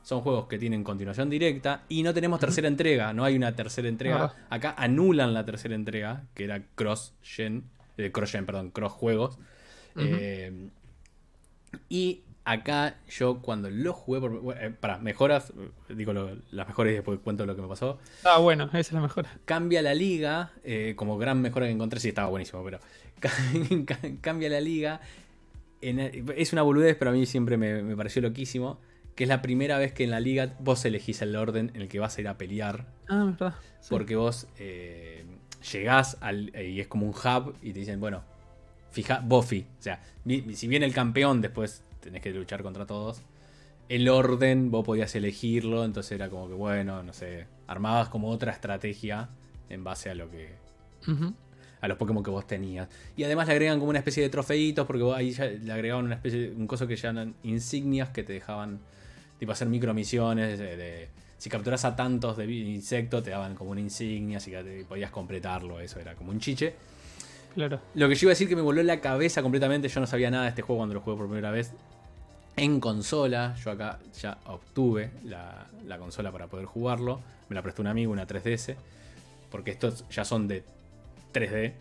[0.07, 3.11] Son juegos que tienen continuación directa y no tenemos tercera entrega.
[3.11, 4.23] No hay una tercera entrega.
[4.23, 4.35] Ajá.
[4.49, 7.63] Acá anulan la tercera entrega, que era Cross-Gen.
[7.97, 9.35] eh, Cross-Gen, perdón, Cross-Juegos.
[9.97, 10.05] Ujú.
[10.07, 10.69] Eh,
[11.89, 14.39] y acá yo cuando lo jugué por...
[14.39, 15.51] bueno, eh, para, mejoras,
[15.89, 17.99] digo lo- las mejores y después cuento lo que me pasó.
[18.23, 19.25] Ah, bueno, esa es la mejor.
[19.43, 22.79] Cambia la liga, eh, como gran mejora que encontré, sí estaba buenísimo, pero
[23.19, 23.29] ca-
[23.85, 25.01] ca- cambia la liga.
[25.81, 25.99] en-
[26.37, 28.79] es una boludez, pero a mí siempre me, me pareció loquísimo.
[29.17, 31.87] Que es la primera vez que en la liga vos elegís el orden en el
[31.89, 32.85] que vas a ir a pelear.
[33.09, 33.55] Ah, verdad.
[33.81, 33.87] Sí.
[33.89, 35.25] Porque vos eh,
[35.73, 38.23] llegás al, eh, y es como un hub y te dicen, bueno,
[38.91, 39.65] fija, Buffy.
[39.79, 40.01] O sea,
[40.53, 43.21] si viene el campeón, después tenés que luchar contra todos.
[43.89, 48.51] El orden, vos podías elegirlo, entonces era como que, bueno, no sé, armabas como otra
[48.51, 49.29] estrategia
[49.69, 50.55] en base a lo que.
[51.07, 51.33] Ujú.
[51.79, 52.87] a los Pokémon que vos tenías.
[53.15, 56.05] Y además le agregan como una especie de trofeitos, porque vos ahí ya le agregaban
[56.05, 58.79] una especie de un coso que llaman insignias que te dejaban
[59.39, 63.79] tipo hacer micromisiones de, de- si capturas a tantos de insectos te daban como una
[63.81, 66.73] insignia, así que podías completarlo, eso era como un chiche.
[67.53, 67.79] Claro.
[67.95, 70.31] Lo que yo iba a decir que me voló la cabeza completamente, yo no sabía
[70.31, 71.71] nada de este juego cuando lo jugué por primera vez.
[72.55, 77.21] En consola, yo acá ya obtuve la, la consola para poder jugarlo.
[77.49, 78.75] Me la prestó un amigo, una 3DS.
[79.51, 80.63] Porque estos ya son de
[81.33, 81.73] 3D.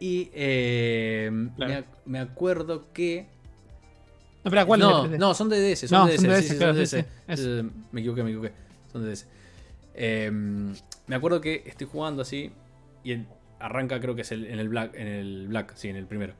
[0.00, 1.72] Y eh, Claro.
[1.72, 3.26] me, ac- me acuerdo que.
[4.42, 5.18] No, espera, ¿cuál no, es el 3D?
[5.18, 5.88] no, son de DS.
[5.88, 7.02] Son No, de DS, son de sí, DS, sí, claro, son de sí, DS.
[7.02, 7.58] sí, eso.
[7.60, 8.52] Eh, me equivoqué, me equivoqué.
[8.92, 9.26] Son de DS.
[9.94, 10.30] Eh,
[11.06, 12.52] me acuerdo que estoy jugando así.
[13.04, 13.16] Y
[13.58, 14.94] arranca, creo que es el- en el Black.
[14.94, 16.34] En el Black, sí, en el primero.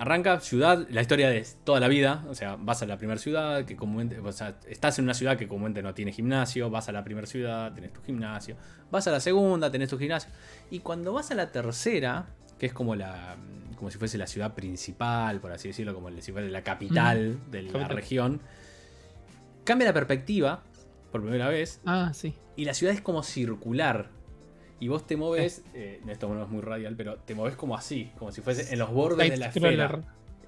[0.00, 2.24] Arranca ciudad, la historia de toda la vida.
[2.28, 4.20] O sea, vas a la primera ciudad, que comúnmente.
[4.20, 6.70] O sea, estás en una ciudad que comúnmente no tiene gimnasio.
[6.70, 8.56] Vas a la primera ciudad, tenés tu gimnasio.
[8.92, 10.30] Vas a la segunda, tenés tu gimnasio.
[10.70, 12.26] Y cuando vas a la tercera,
[12.58, 13.36] que es como la.
[13.76, 17.62] como si fuese la ciudad principal, por así decirlo, como si fuese la capital de
[17.62, 17.96] la Capital.
[17.96, 18.40] región.
[19.64, 20.62] Cambia la perspectiva
[21.12, 21.80] por primera vez.
[21.84, 22.34] Ah, sí.
[22.56, 24.10] Y la ciudad es como circular.
[24.80, 28.12] Y vos te moves, eh, esto no es muy radial, pero te moves como así,
[28.18, 30.00] como si fuese en los bordes de la esfera.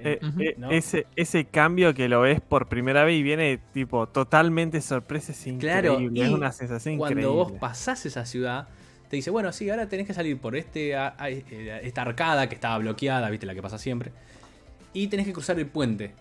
[0.02, 0.70] Eh, eh, ¿no?
[0.70, 5.46] ese, ese cambio que lo ves por primera vez y viene tipo totalmente sorpresa, es
[5.58, 6.22] Claro, increíble.
[6.24, 7.36] es y una sensación Cuando increíble.
[7.36, 8.68] vos pasás esa ciudad,
[9.10, 12.48] te dice, bueno, sí, ahora tenés que salir por este, a- a- eh, esta arcada
[12.48, 14.12] que estaba bloqueada, viste la que pasa siempre.
[14.94, 16.12] Y tenés que cruzar el puente.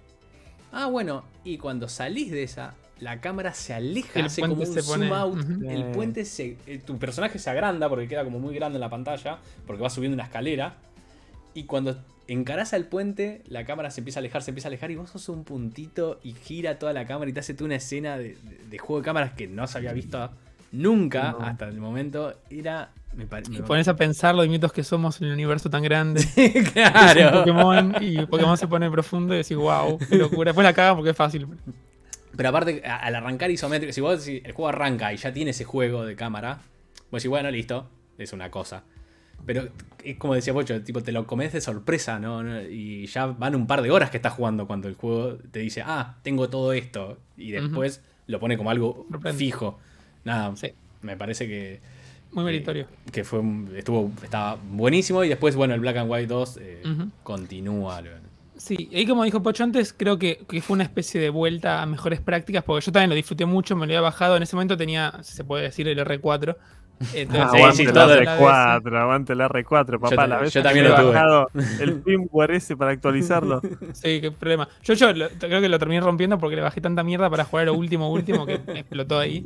[0.71, 4.59] Ah, bueno, y cuando salís de esa, la cámara se aleja, El hace como un
[4.59, 5.39] puente se pone- zoom out.
[5.69, 6.57] El puente se.
[6.67, 9.89] eh, tu personaje se agranda porque queda como muy grande en la pantalla, porque va
[9.89, 10.75] subiendo una escalera.
[11.53, 11.97] Y cuando
[12.27, 15.09] encarás al puente, la cámara se empieza a alejar, se empieza a alejar, y vos
[15.09, 18.35] sos un puntito y gira toda la cámara y te hace toda una escena de,
[18.35, 20.29] de- de juego de cámaras que no se había visto
[20.71, 21.45] nunca No.
[21.45, 22.33] hasta el momento.
[22.49, 22.91] Era.
[23.15, 26.23] Me Y pones a pensar lo diminutos que somos en el universo tan grande.
[26.73, 27.39] claro.
[27.39, 30.49] Pokémon y Pokémon se pone profundo y decís, wow, qué locura.
[30.49, 31.47] Después la cagan porque es fácil.
[32.37, 35.65] Pero aparte, al arrancar isométrico, si vos si el juego arranca y ya tiene ese
[35.65, 36.59] juego de cámara,
[37.11, 38.83] vos decís, bueno, listo, es una cosa.
[39.45, 39.69] Pero
[40.03, 42.43] es como decía Pocho, tipo, te lo comes de sorpresa, ¿no?
[42.43, 45.59] No, Y ya van un par de horas que estás jugando cuando el juego te
[45.59, 47.17] dice, ah, tengo todo esto.
[47.37, 49.79] Y después lo pone como algo fijo.
[50.23, 50.73] Nada, Sí.
[51.01, 51.79] me parece que,
[52.31, 52.87] Muy meritorio.
[53.11, 53.41] que fue
[53.75, 55.23] estuvo estaba buenísimo.
[55.23, 57.09] Y después, bueno, el Black and White 2 eh, Ujú.
[57.23, 58.01] continúa.
[58.57, 61.85] Sí, y como dijo Pocho antes, creo que, que fue una especie de vuelta a
[61.85, 64.35] mejores prácticas, porque yo también lo disfruté mucho, me lo había bajado.
[64.35, 66.57] En ese momento tenía, si se puede decir, el R4.
[67.13, 70.09] Entonces, Ah, Sí, aguante sí, el todo- R4, aguante el R4, papá.
[70.09, 71.11] Yo la vez yo que también lo he tuve.
[71.11, 73.61] bajado el firmware ese para actualizarlo.
[73.93, 74.67] Sí, qué problema.
[74.83, 77.67] Yo, yo lo- creo que lo terminé rompiendo porque le bajé tanta mierda para jugar
[77.67, 79.45] lo último, último que me explotó ahí.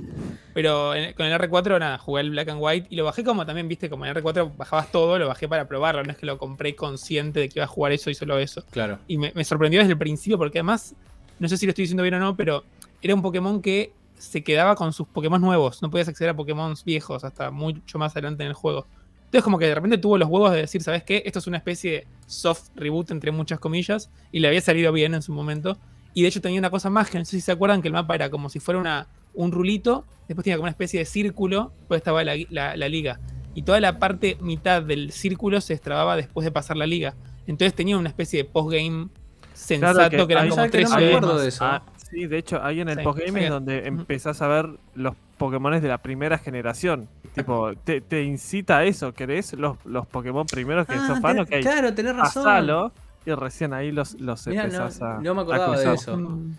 [0.53, 3.45] Pero en- con el R4, nada, jugué el Black and White y lo bajé como
[3.45, 6.03] también, viste, como en el R4 bajabas todo, lo bajé para probarlo.
[6.03, 8.63] No es que lo compré consciente de que iba a jugar eso y solo eso.
[8.71, 8.99] Claro.
[9.07, 10.95] Y me, me sorprendió desde el principio porque además,
[11.39, 12.63] no sé si lo estoy diciendo bien o no, pero
[13.01, 13.91] era un Pokémon que
[14.23, 15.81] se quedaba con sus Pokémon nuevos.
[15.81, 18.88] No podías acceder a Pokémon viejos hasta mucho más adelante en el juego.
[19.25, 21.23] Entonces como que de repente tuvo los huevos de decir, ¿sabes qué?
[21.25, 25.13] Esto es una especie de soft reboot entre muchas comillas y le había salido bien
[25.13, 25.77] en su momento.
[26.13, 27.93] Y de hecho tenía una cosa más que no sé si se acuerdan que el
[27.93, 31.73] mapa era como si fuera una, un rulito, después tenía como una especie de círculo,
[31.79, 33.19] después estaba la, la- la liga.
[33.55, 37.15] Y toda la parte mitad del círculo se extrababa después de pasar la liga.
[37.47, 39.09] Entonces tenía una especie de postgame
[39.53, 41.63] sensato que que, eran como ¿sabes que no 13 me acuerdo de eso?
[41.65, 41.83] Ah,
[42.13, 43.45] sí, de hecho, ahí en el Sí, postgame sí.
[43.45, 47.08] es donde empezás a ver los Pokémon de la primera generación.
[47.36, 49.13] Tipo, te, te incita a eso.
[49.13, 51.38] ¿Querés los, los Pokémon primeros que Ah, sos fan?
[51.38, 52.43] tenés- Ok, Claro, tenés razón.
[52.43, 52.91] pasalo
[53.26, 55.19] y recién ahí los, los Mirá, empezás no- a.
[55.19, 56.17] no me acordaba de eso.
[56.17, 56.54] Mm,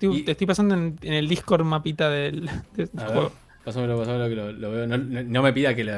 [0.00, 3.32] Y- Te estoy pasando en, en el Discord mapita del, del A ver, juego.
[3.64, 4.86] pásamelo, pásamelo que lo, lo veo.
[4.86, 5.92] No, no- no me pida que lo,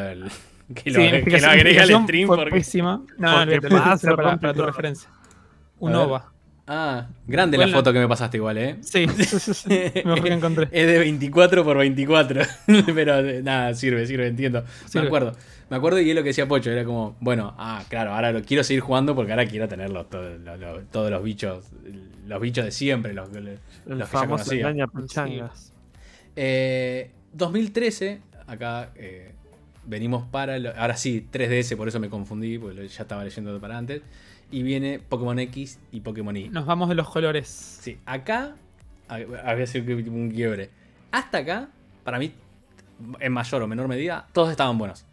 [0.74, 2.50] que lo, Sí, que mi lo agregue al stream porque.
[2.50, 2.96] pésima.
[2.96, 5.08] No, porque no, olvídate, lo pasa, hice para, tu referencia.
[5.78, 5.94] Un.
[5.94, 6.32] OVA.
[6.74, 8.76] Ah, grande la foto que me pasaste igual, ¿eh?
[8.80, 9.68] Sí, sí, sí, sí.
[10.06, 10.68] Mejor que encontré.
[10.72, 12.40] Es de 24 por 24.
[12.94, 14.64] Pero eh, nada, sirve, sirve, entiendo.
[14.86, 15.02] Sirve.
[15.02, 15.32] Me acuerdo.
[15.68, 16.70] Me acuerdo y es lo que decía Pocho.
[16.70, 20.58] Era como, bueno, ah, claro, ahora lo quiero seguir jugando porque ahora quiero todos, los,
[20.58, 21.66] los- todos los bichos.
[22.26, 23.58] Los bichos de siempre, los, los El
[23.98, 24.60] que ya conocía.
[24.60, 25.72] engaña pichangas.
[26.36, 29.32] Eh, 2013, acá eh,
[29.84, 30.54] venimos para.
[30.76, 34.00] ahora sí, 3DS, por eso me confundí, porque ya estaba leyendo para antes.
[34.52, 36.48] Y viene Pokémon X y Pokémon Y.
[36.50, 37.48] Nos vamos de los colores.
[37.48, 38.54] Sí, acá
[39.08, 40.70] había sido un quiebre.
[41.10, 41.68] Hasta acá,
[42.04, 42.32] para mí,
[43.18, 45.04] en mayor o menor medida, todos estaban buenos.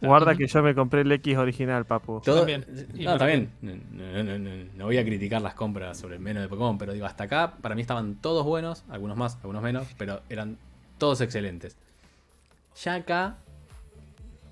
[0.00, 2.20] Guarda que yo me compré el X original, papu.
[2.24, 3.50] Todo, también.
[3.62, 6.92] No, no- no- no voy a criticar las compras sobre el menos de Pokémon, pero
[6.92, 10.58] digo, hasta acá, para mí estaban todos buenos, algunos más, algunos menos, pero eran
[10.98, 11.76] todos excelentes.
[12.82, 13.38] Ya acá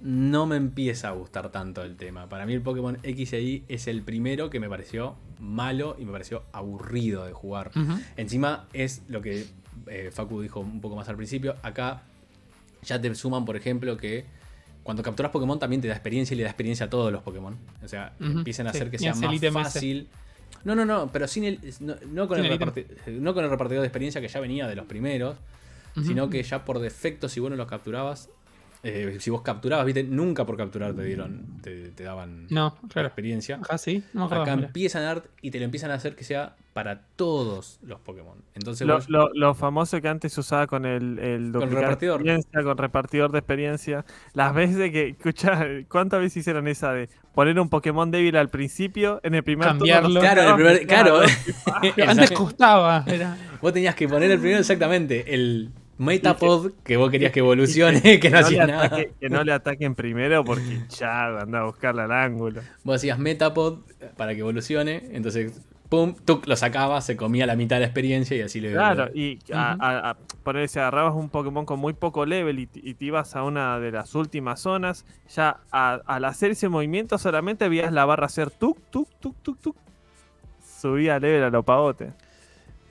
[0.03, 2.29] no me empieza a gustar tanto el tema.
[2.29, 6.05] Para mí el Pokémon X e Y es el primero que me pareció malo y
[6.05, 7.71] me pareció aburrido de jugar.
[8.17, 9.47] Encima es lo que
[9.87, 11.57] eh, Facu dijo un poco más al principio.
[11.63, 12.03] Acá
[12.83, 14.25] ya te suman, por ejemplo, que
[14.83, 17.57] cuando capturas Pokémon también te da experiencia y le da experiencia a todos los Pokémon.
[17.85, 18.79] O sea, empiezan a sí.
[18.79, 20.09] hacer que sea más fácil.
[20.65, 23.51] No, no, no, pero sin el, no, no con Sin el el no con el
[23.51, 25.37] repartidor de experiencia que ya venía de los primeros,
[26.03, 28.29] sino que ya por defecto, si vos no los capturabas,
[28.85, 33.09] eh, si vos capturabas, viste, nunca por capturar te dieron, te, te daban No, claro.
[33.09, 33.57] experiencia.
[33.57, 36.57] Acá sí, no Acá empiezan a dar y te lo empiezan a hacer que sea
[36.73, 38.39] para todos los Pokémon.
[38.55, 42.15] Entonces Lo, vos- lo- lo famoso que antes se usaba con el, el duplicar repartidor.
[42.21, 44.05] experiencia, con repartidor de experiencia.
[44.33, 49.21] Las veces que, escucha, ¿cuántas veces hicieron esa de poner un Pokémon débil al principio,
[49.23, 50.09] en el primer turno Cambiarlo.
[50.09, 51.93] lo Claro, en el sacaban, primer- claro.
[51.95, 53.05] Pero antes costaba.
[53.07, 53.37] Era...
[53.61, 55.71] vos tenías que poner el primero exactamente, el
[56.03, 58.85] Metapod que vos querías que evolucione, que, no no, hacía nada.
[58.87, 62.61] ataque- que no le ataquen primero porque ya anda a buscarla al ángulo.
[62.85, 63.79] Vos hacías Metapod
[64.17, 65.53] para que evolucione, entonces,
[65.89, 69.11] pum, tú lo sacabas, se comía la mitad de la experiencia y así le Claro,
[69.15, 69.83] y a, Ujú.
[69.85, 70.17] a- a
[70.81, 74.59] agarrabas un Pokémon con muy poco level y, te ibas a una de las últimas
[74.61, 79.37] zonas, ya a- al hacer ese movimiento solamente veías la barra hacer tuk, tuk, tuk,
[79.43, 79.77] tuk, tuk.
[80.81, 82.13] Subía level a lo pavote.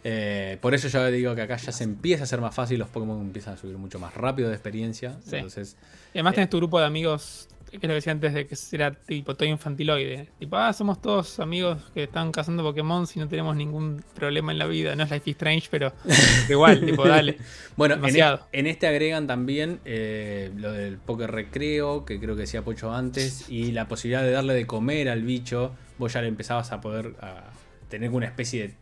[0.04, 2.90] Eh, por eso yo digo que acá ya se empieza a hacer más fácil, los
[2.90, 5.18] Pokémon empiezan a subir mucho más rápido de experiencia.
[5.24, 5.36] Sí.
[5.36, 5.78] Entonces,
[6.14, 6.36] Y además Eh.
[6.36, 9.34] tenés tu grupo de amigos, que es lo que decía antes de que era tipo
[9.36, 10.28] todo infantiloide.
[10.40, 14.58] Tipo, ah, somos todos amigos que están cazando Pokémon y no tenemos ningún problema en
[14.58, 14.94] la vida.
[14.96, 15.94] No es Life is Strange, pero
[16.50, 17.38] igual, tipo, dale.
[17.78, 18.48] bueno, en, Demasiado.
[18.52, 22.92] e- en este agregan también eh, lo del Poké Recreo, que creo que decía Pocho
[22.92, 25.74] antes, y la posibilidad de darle de comer al bicho.
[25.98, 27.52] Vos ya le empezabas a poder a
[27.88, 28.74] tener una especie de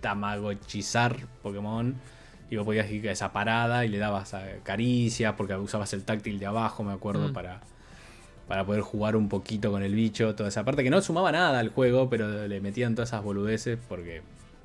[0.00, 1.94] tamagochizar Pokémon.
[2.50, 6.38] Y vos podías ir a esa parada y le dabas caricias, porque usabas el táctil
[6.38, 7.32] de abajo, me acuerdo, Mm.
[7.34, 7.60] para,
[8.46, 10.34] para poder jugar un poquito con el bicho.
[10.34, 13.78] Toda esa parte que no sumaba nada al juego, pero le metían todas esas boludeces
[13.88, 14.22] porque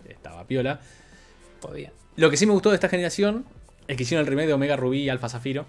[0.07, 0.79] estaba piola.
[1.61, 1.91] Podía.
[2.15, 3.43] Lo que sí me gustó de esta generación
[3.87, 5.65] es que hicieron el remake de Omega Rubí y Alpha Zafiro.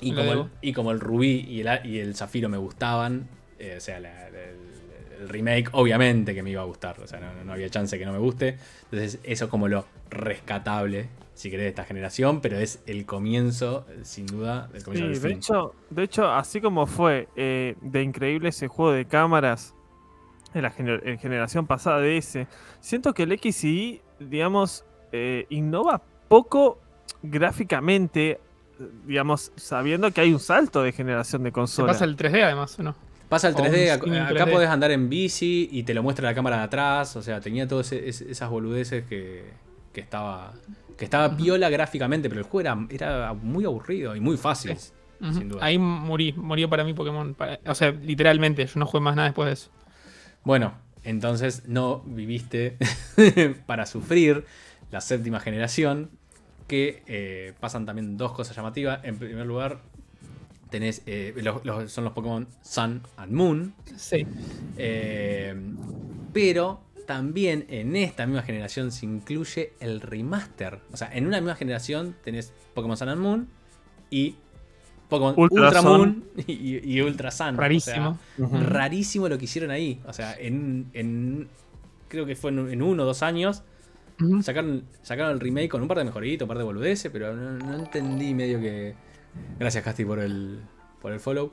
[0.00, 3.28] Y como, el, y como el Rubí y el, y el Zafiro me gustaban,
[3.58, 4.28] eh, o sea, la-
[5.20, 7.00] el remake obviamente que me iba a gustar.
[7.00, 8.58] O sea, no, no había chance que no me guste.
[8.84, 12.40] Entonces, eso es como lo rescatable, si querés, de esta generación.
[12.40, 15.38] Pero es el comienzo, sin duda, del comienzo Sí, del de fin.
[15.38, 19.74] hecho, de hecho, así como fue eh, de increíble ese juego de cámaras
[20.54, 22.46] en la gener- en generación pasada de ese,
[22.80, 26.78] siento que el XY, digamos, eh, innova poco
[27.22, 28.40] gráficamente,
[29.06, 31.92] digamos, sabiendo que hay un salto de generación de Se consola.
[31.92, 32.94] pasa el 3D además, ¿o no?
[33.28, 34.52] Pasa un 3D, ac- streaming acá 3D.
[34.52, 37.66] podés andar en bici y te lo muestra la cámara de atrás, o sea, tenía
[37.66, 39.44] todas esas boludeces que,
[39.92, 40.52] que estaba
[40.96, 44.74] que estaba piola gráficamente, pero el juego era, era muy aburrido y muy fácil.
[45.20, 45.62] Sin duda.
[45.64, 47.34] Ahí morí, murió para mí Pokémon.
[47.34, 49.70] para- o sea, literalmente, yo no jugué más nada después de eso.
[50.44, 50.72] Bueno,
[51.04, 52.78] entonces no viviste
[53.66, 54.44] para sufrir
[54.90, 56.10] la séptima generación,
[56.66, 59.00] que eh, pasan también dos cosas llamativas.
[59.04, 59.80] En primer lugar,
[60.78, 64.26] tenés eh, los- los- son los Pokémon Sun and Moon, Sí.
[64.76, 65.54] Eh,
[66.32, 70.80] pero también en esta misma generación se incluye el remaster.
[70.92, 73.48] O sea, en una misma generación tenés Pokémon Sun and Moon
[74.10, 74.34] y
[75.08, 75.82] Pokémon Ultra.
[75.82, 77.54] Moon y, y Ultra Sun.
[77.54, 78.18] O Rarísimo.
[78.36, 78.56] sea, Ujú.
[78.60, 80.00] rarísimo lo que hicieron ahí.
[80.06, 81.48] O sea, en, en-
[82.08, 83.62] creo que fue en, en uno o dos años.
[84.42, 84.84] Sacaron
[85.32, 88.34] el remake con un par de mejoritos, un par de boludeces, pero no, no entendí
[88.34, 88.94] medio que.
[89.58, 90.60] Gracias, Casti, por el,
[91.00, 91.52] por el follow.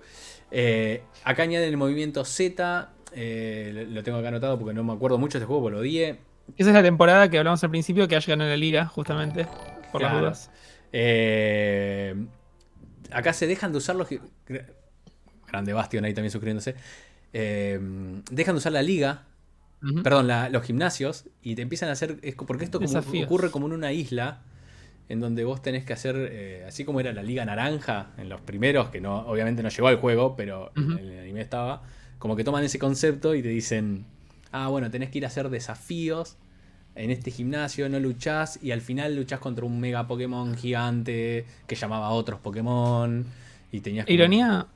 [0.51, 2.89] Eh, acá añaden el movimiento Z.
[3.15, 5.79] eh, lo tengo acá anotado porque no me acuerdo mucho de este juego, porque lo
[5.81, 6.19] odié.
[6.57, 9.47] Esa es la temporada que hablamos al principio, que Ash ganó la liga, justamente.
[9.91, 10.51] Por las dudas.
[10.91, 12.15] Eh,
[13.11, 14.07] acá se dejan de usar los.
[15.47, 16.75] Grande Bastion ahí también suscribiéndose.
[17.31, 19.25] Dejan de usar la liga
[20.01, 23.67] perdón, la- los gimnasios y te empiezan a hacer, es porque esto como- ocurre como
[23.67, 24.41] en una isla
[25.10, 28.41] en donde vos tenés que hacer, eh, así como era la Liga Naranja en los
[28.41, 31.84] primeros, que no obviamente no llegó al juego, pero en el anime estaba,
[32.20, 34.06] como que toman ese concepto y te dicen,
[34.51, 36.38] ah, bueno, tenés que ir a hacer desafíos
[36.95, 41.76] en este gimnasio, no luchás y al final luchás contra un mega Pokémon gigante que
[41.76, 43.26] llamaba a otros Pokémon
[43.72, 44.06] y tenías...
[44.06, 44.68] como- Ironía.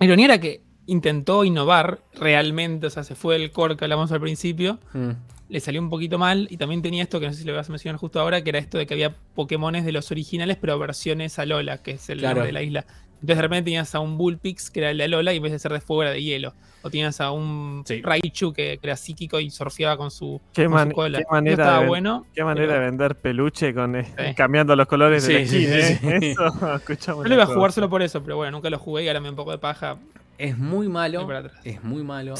[0.00, 4.20] Ironía era que intentó innovar realmente, o sea, se fue del core que hablamos al
[4.20, 5.10] principio, Mm,
[5.50, 7.68] le salió un poquito mal y también tenía esto que no sé si lo vas
[7.68, 10.78] a mencionar justo ahora, que era esto de que había Pokémones de los originales, pero
[10.78, 12.36] versiones Alola, que es el Claro.
[12.36, 12.80] nombre de la isla.
[13.20, 15.52] Entonces de repente tenías a un Bullpix que era el de Alola y en vez
[15.52, 16.54] de ser de fuego era de hielo.
[16.82, 18.00] O tenías a un Sí.
[18.00, 21.18] Raichu que, que era psíquico y surfeaba con su, Qué, con man- su cola.
[21.18, 22.26] qué manera, estaba de, bueno.
[22.34, 24.34] qué manera pero- de vender peluche con eh, Sí.
[24.34, 25.98] cambiando los colores Sí, skin, sí, ¿eh?
[26.00, 26.08] sí.
[26.30, 26.44] Eso,
[27.22, 29.08] Yo lo iba a la jugar solo por eso, pero bueno, nunca lo jugué y
[29.08, 29.98] ahora me da un poco de paja.
[30.38, 31.28] Es muy malo.
[31.64, 32.34] Es muy malo.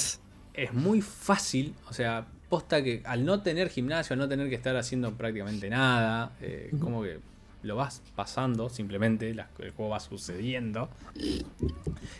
[0.54, 1.74] Es muy fácil.
[1.90, 5.70] O sea, posta que al no tener gimnasio, al no tener que estar haciendo prácticamente
[5.70, 7.18] nada, eh, como que
[7.62, 10.90] lo vas pasando simplemente, las- el juego va sucediendo.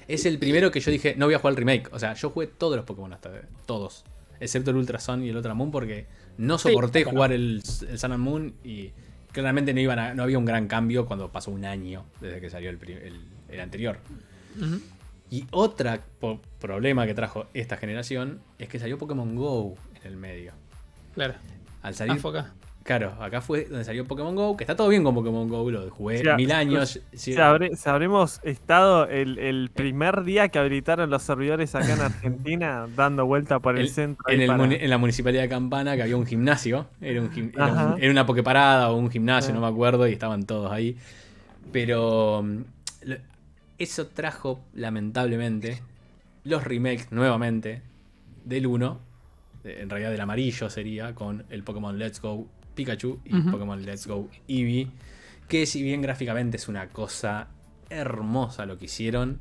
[0.08, 1.88] Es el primero que yo dije, no voy a jugar el remake.
[1.92, 3.30] O sea, yo jugué todos los Pokémon hasta
[3.66, 4.04] todos.
[4.38, 6.06] Excepto el Ultra Sun y el Ultra Moon porque
[6.38, 8.90] no soporté jugar el, el Sun and Moon y
[9.32, 12.50] claramente no, iban a- no había un gran cambio cuando pasó un año desde que
[12.50, 13.98] salió el, el- el anterior.
[14.60, 14.80] Ujú.
[15.30, 15.90] Y otro
[16.58, 20.52] problema que trajo esta generación es que salió Pokémon Go en el medio.
[21.14, 21.34] Claro.
[21.82, 22.52] Al Ah, salir, fue acá.
[22.82, 25.88] claro, acá fue donde salió Pokémon Go, que está todo bien con Pokémon Go, lo
[25.90, 27.00] jugué O sea, mil años.
[27.12, 27.36] sí, Si,
[27.86, 33.60] habremos estado el, el primer día que habilitaron los servidores acá en Argentina, dando vuelta
[33.60, 34.24] por el, El- centro.
[34.28, 37.20] en, ahí el para- muni- en la municipalidad de Campana, que había un gimnasio, era,
[37.22, 37.96] un gim- era, un- Ajá.
[37.98, 39.54] era una Pokeparada o un gimnasio, Ah.
[39.54, 40.96] no me acuerdo, y estaban todos ahí.
[41.72, 42.62] Pero mm,
[43.80, 45.82] eso trajo, lamentablemente,
[46.44, 47.82] los remakes nuevamente
[48.44, 49.00] del 1,
[49.64, 53.50] de- en realidad del amarillo sería, con el Pokémon Let's Go Pikachu y Ujú.
[53.50, 54.88] Pokémon Let's Go Eevee,
[55.48, 57.48] que si bien gráficamente es una cosa
[57.90, 59.40] hermosa lo que hicieron,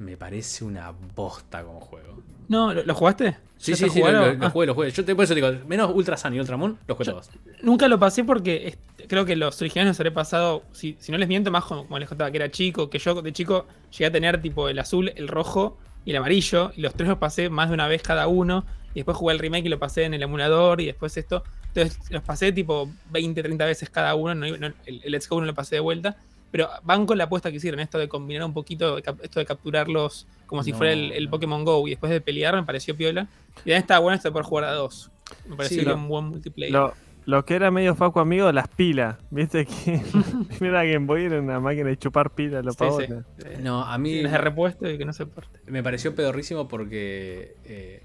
[0.00, 2.22] me parece una bosta como juego.
[2.48, 3.36] No, ¿lo, lo jugaste?
[3.56, 4.28] Sí, ¿Ya sí, sí, lo, jugaron?
[4.28, 4.50] lo- lo Ah.
[4.50, 4.90] jugué, lo jugué.
[4.90, 7.12] Yo te, por eso te digo, menos Ultra Sun y Ultra Moon, los jugué Yo-
[7.12, 7.30] todos.
[7.62, 11.18] Nunca lo pasé porque es- creo que los originales nos habré pasado, si, si no
[11.18, 14.06] les miento, más como, como les contaba, que era chico, que yo de chico llegué
[14.06, 17.50] a tener tipo el azul, el rojo y el amarillo, y los tres los pasé
[17.50, 20.14] más de una vez cada uno, y después jugué el remake y lo pasé en
[20.14, 21.44] el emulador, y después esto.
[21.74, 25.38] Entonces los pasé tipo 20, 30 veces cada uno, no- no- el, el Let's Go
[25.40, 26.16] no lo pasé de vuelta,
[26.50, 30.26] pero van con la apuesta que hicieron, esto de combinar un poquito, esto de capturarlos
[30.46, 31.28] como si No, fuera el.
[31.28, 33.28] Pokémon Go, y después de pelear me pareció piola.
[33.50, 35.10] Y también estaba bueno esto de poder jugar a dos.
[35.48, 36.72] Me pareció Sí, lo- un buen multiplayer.
[36.72, 36.94] Lo,
[37.26, 39.16] lo que era medio Facu amigo, las pilas.
[39.30, 40.00] Viste que
[40.58, 43.24] primera Game Boy era una máquina de chupar pilas, los Sí, pavones.
[43.62, 45.60] No, a mí sí, las de repuesto y que no se parte.
[45.66, 48.02] me pareció pedorrísimo porque eh,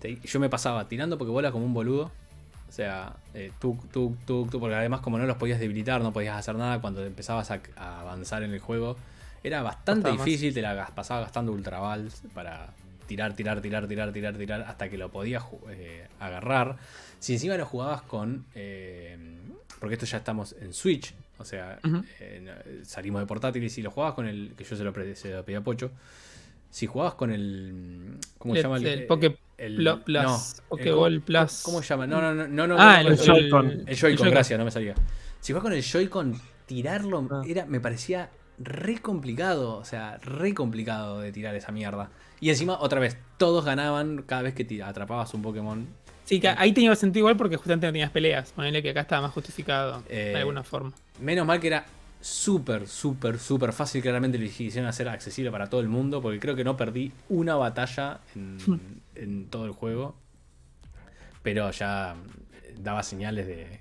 [0.00, 2.10] te- yo me pasaba tirando Pokébola como un boludo.
[2.74, 6.12] O sea, eh, tú, tú, tú, tú, porque además como no los podías debilitar, no
[6.12, 8.96] podías hacer nada cuando empezabas a, a avanzar en el juego.
[9.44, 10.24] Era bastante más.
[10.24, 12.74] difícil, te la gas- pasaba gastando Ultra Balls para
[13.06, 16.76] tirar, tirar, tirar, tirar, tirar, tirar, hasta que lo podías eh, agarrar.
[17.20, 18.44] Si encima lo jugabas con...
[18.56, 19.16] eh,
[19.78, 21.78] porque esto ya estamos en Switch, o sea,
[22.18, 24.54] eh, salimos de portátiles y si lo jugabas con el...
[24.56, 25.92] que yo se lo, pre- se lo pedí a Pocho.
[26.72, 28.18] Si jugabas con el...
[28.36, 28.78] ¿Cómo se El- llama?
[28.78, 30.38] el Poké el- Plus, no,
[30.68, 31.62] Pokéball el- Plus.
[31.64, 32.06] ¿Cómo se llama?
[32.06, 32.66] No, no, no, no.
[32.66, 33.84] no Ah, no, el, el Joy-Con.
[33.86, 34.94] el Joy-Con, gracias, no me salía.
[35.40, 37.42] Si vas con el Joy-Con, tirarlo Ah.
[37.46, 39.76] era, me parecía re complicado.
[39.76, 42.10] O sea, re complicado de tirar esa mierda.
[42.40, 45.86] Y encima, otra vez, todos ganaban cada vez que atrapabas un Pokémon.
[46.24, 48.52] Sí, que ahí tenía sentido igual porque justamente no tenías peleas.
[48.52, 50.92] Ponele que acá estaba más justificado Eh, de alguna forma.
[51.20, 51.84] Menos mal que era
[52.20, 54.00] súper, súper, súper fácil.
[54.00, 56.22] Claramente lo hicieron hacer accesible para todo el mundo.
[56.22, 58.56] Porque creo que no perdí una batalla en,
[59.16, 60.16] en todo el juego.
[61.42, 62.14] Pero ya
[62.78, 63.80] daba señales de,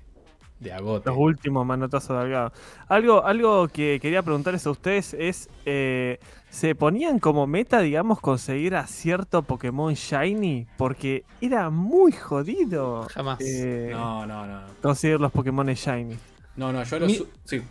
[0.60, 1.10] de agote.
[1.10, 2.52] Los últimos manotazos de Delgado.
[2.88, 6.20] Algo, algo que quería preguntarles a ustedes es, eh,
[6.50, 10.68] ¿se ponían como meta, digamos, conseguir a cierto Pokémon Shiny?
[10.78, 13.40] Porque era muy jodido Jamás.
[13.42, 14.62] eh, No, no, no.
[14.82, 16.18] conseguir los Pokémon Shiny.
[16.58, 17.62] No, no, yo lo Mi- su- Sí.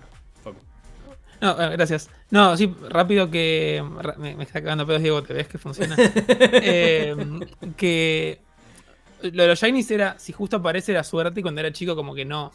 [1.43, 2.09] No, eh, gracias.
[2.30, 3.84] No, sí, rápido que.
[4.18, 5.97] Me, me está cagando pedos, Diego, ¿te ves que funciona?
[6.64, 7.14] Eh,
[7.76, 8.40] que.
[9.22, 12.14] Lo de los Shinies era, si justo aparece la suerte, y cuando era chico, como
[12.14, 12.53] que no.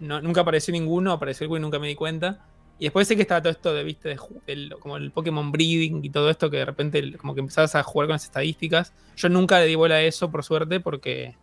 [0.00, 2.46] no nunca apareció ninguno, apareció algo y nunca me di cuenta.
[2.78, 6.04] Y después sé que estaba todo esto de, viste, de el- como el Pokémon Breeding
[6.04, 8.92] y todo esto, que de repente el- como que empezabas a jugar con las estadísticas.
[9.16, 11.36] Yo nunca le di bola a eso, por suerte, porque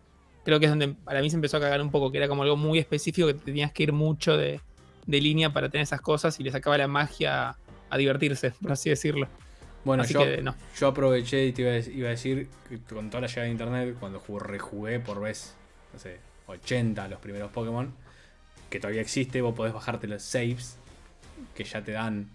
[0.44, 2.44] creo que es donde para mí se empezó a cagar un poco, que era como
[2.44, 4.60] algo muy específico, que te tenías que ir mucho de,
[5.06, 7.56] de línea para tener esas cosas y le sacaba la magia
[7.90, 9.28] a divertirse, por así decirlo.
[9.84, 10.56] Bueno, así yo, que no.
[10.78, 13.52] yo aproveché y te iba a, iba a decir que con toda la llegada de
[13.52, 15.56] internet, cuando jugué, rejugué por vez,
[15.92, 17.92] no sé, 80 los primeros Pokémon,
[18.70, 20.78] que todavía existe, vos podés bajarte los saves
[21.56, 22.30] que ya te dan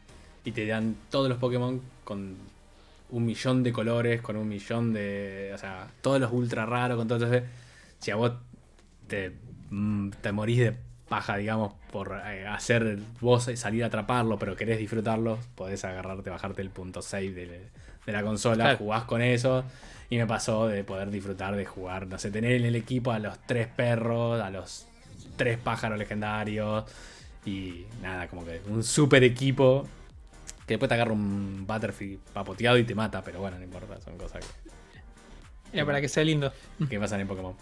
[0.44, 2.36] y te dan todos los Pokémon con
[3.10, 5.52] un millón de colores, con un millón de.
[5.54, 7.18] O sea, todos los ultra raros, con todo.
[7.22, 7.48] Entonces,
[8.00, 8.32] si a vos
[9.06, 9.32] te,
[9.70, 10.76] mm, te morís de
[11.08, 16.62] paja, digamos, por eh, hacer vos salir a atraparlo, pero querés disfrutarlo, podés agarrarte, bajarte
[16.62, 17.68] el punto save de,
[18.06, 18.78] de la consola, Claro.
[18.78, 19.64] jugás con eso.
[20.08, 23.18] Y me pasó de poder disfrutar de jugar, no sé, tener en el equipo a
[23.18, 24.86] los tres perros, a los
[25.36, 26.84] tres pájaros legendarios.
[27.44, 29.86] Y nada, como que un super equipo.
[30.66, 34.16] Que después te agarra un Butterfree papoteado y te mata, pero bueno, no importa, son
[34.18, 34.70] cosas que,
[35.72, 36.52] Era para que sea lindo.
[36.88, 37.54] que pasan en Pokémon.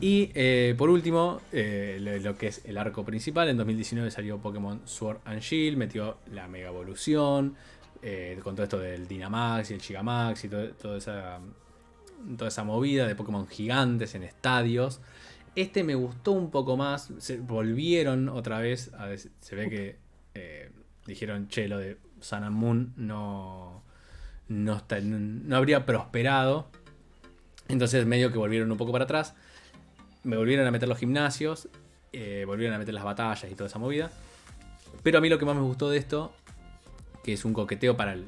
[0.00, 3.48] Y eh, por último, eh, lo, lo que es el arco principal.
[3.48, 7.54] En 2019 salió Pokémon Sword and Shield, metió la Mega Evolución,
[8.02, 11.38] eh, con todo esto del Dynamax y el Gigamax y todo- toda, esa,
[12.36, 15.00] toda esa movida de Pokémon gigantes en estadios.
[15.54, 17.12] Este me gustó un poco más.
[17.18, 18.92] Se volvieron otra vez.
[18.94, 19.08] A,
[19.40, 19.96] se ve que
[20.34, 20.70] eh,
[21.06, 23.84] dijeron, che, lo de Sun and Moon no,
[24.48, 26.70] no, está- no habría prosperado.
[27.68, 29.34] Entonces medio que volvieron un poco para atrás.
[30.24, 31.68] Me volvieron a meter los gimnasios.
[32.12, 34.10] eh, volvieron a meter las batallas y toda esa movida.
[35.02, 36.32] Pero a mí lo que más me gustó de esto,
[37.24, 38.26] que es un coqueteo para el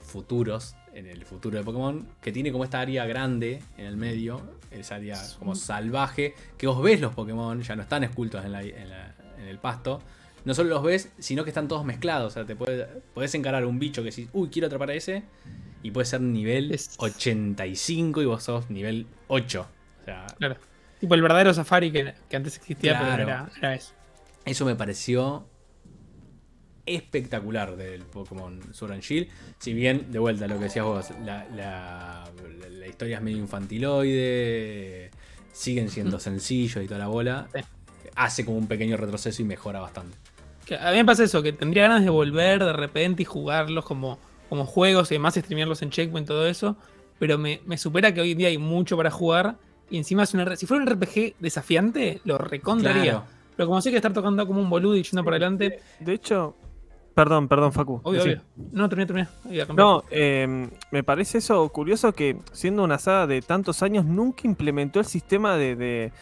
[0.00, 4.40] futuros, en el futuro de Pokémon, que tiene como esta área grande en el medio,
[4.70, 8.62] esa área como salvaje, que vos ves los Pokémon, ya no están escultos en, la-
[8.62, 10.00] en la- en el pasto.
[10.44, 12.28] No solo los ves, sino que están todos mezclados.
[12.32, 15.24] O sea, te puede- podés encarar un bicho que decís, uy, quiero atrapar a ese.
[15.86, 19.66] Y puede ser nivel Es- 85 y vos sos nivel 8.
[20.00, 20.56] O sea, Claro.
[20.98, 23.22] Tipo el verdadero Safari que, que antes existía, pero Claro.
[23.24, 23.92] no era, era eso.
[24.44, 25.46] Eso me pareció
[26.86, 29.28] espectacular del Pokémon Sword and Shield.
[29.58, 32.24] Si bien, de vuelta, lo que decías vos, la, la-
[32.70, 35.10] la historia es medio infantiloide,
[35.52, 37.60] siguen siendo sencillos y toda la bola, Sí.
[38.14, 40.16] hace como un pequeño retroceso y mejora bastante.
[40.64, 43.84] Que a mí me pasa eso, que tendría ganas de volver de repente y jugarlos
[43.84, 44.18] como,
[44.48, 46.76] como juegos y además streamearlos en Checkpoint todo eso.
[47.18, 49.56] Pero me, me supera que hoy en día hay mucho para jugar.
[49.88, 53.02] Y encima es un R- si fuera un RPG desafiante, lo recontraría.
[53.12, 53.24] Claro.
[53.56, 56.54] Pero como sé que estar tocando como un boludo y yendo para adelante, De hecho,
[57.14, 58.00] perdón, perdón, Facu.
[58.02, 58.28] obvio, Sí.
[58.30, 58.42] obvio.
[58.72, 59.28] No, terminé, terminé.
[59.74, 64.98] No, eh, me parece eso curioso que siendo una saga de tantos años nunca implementó
[65.00, 66.12] el sistema de, de-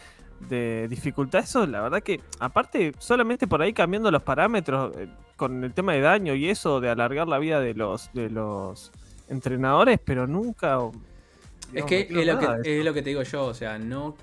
[0.47, 1.41] de dificultad.
[1.43, 5.93] Eso, la verdad que, aparte, solamente por ahí cambiando los parámetros eh, con el tema
[5.93, 8.91] de daño y eso, de alargar la vida de los, de los
[9.29, 10.79] entrenadores, pero nunca...
[11.73, 12.61] Es que es lo que, eso.
[12.63, 14.15] es lo que te digo yo, o sea, no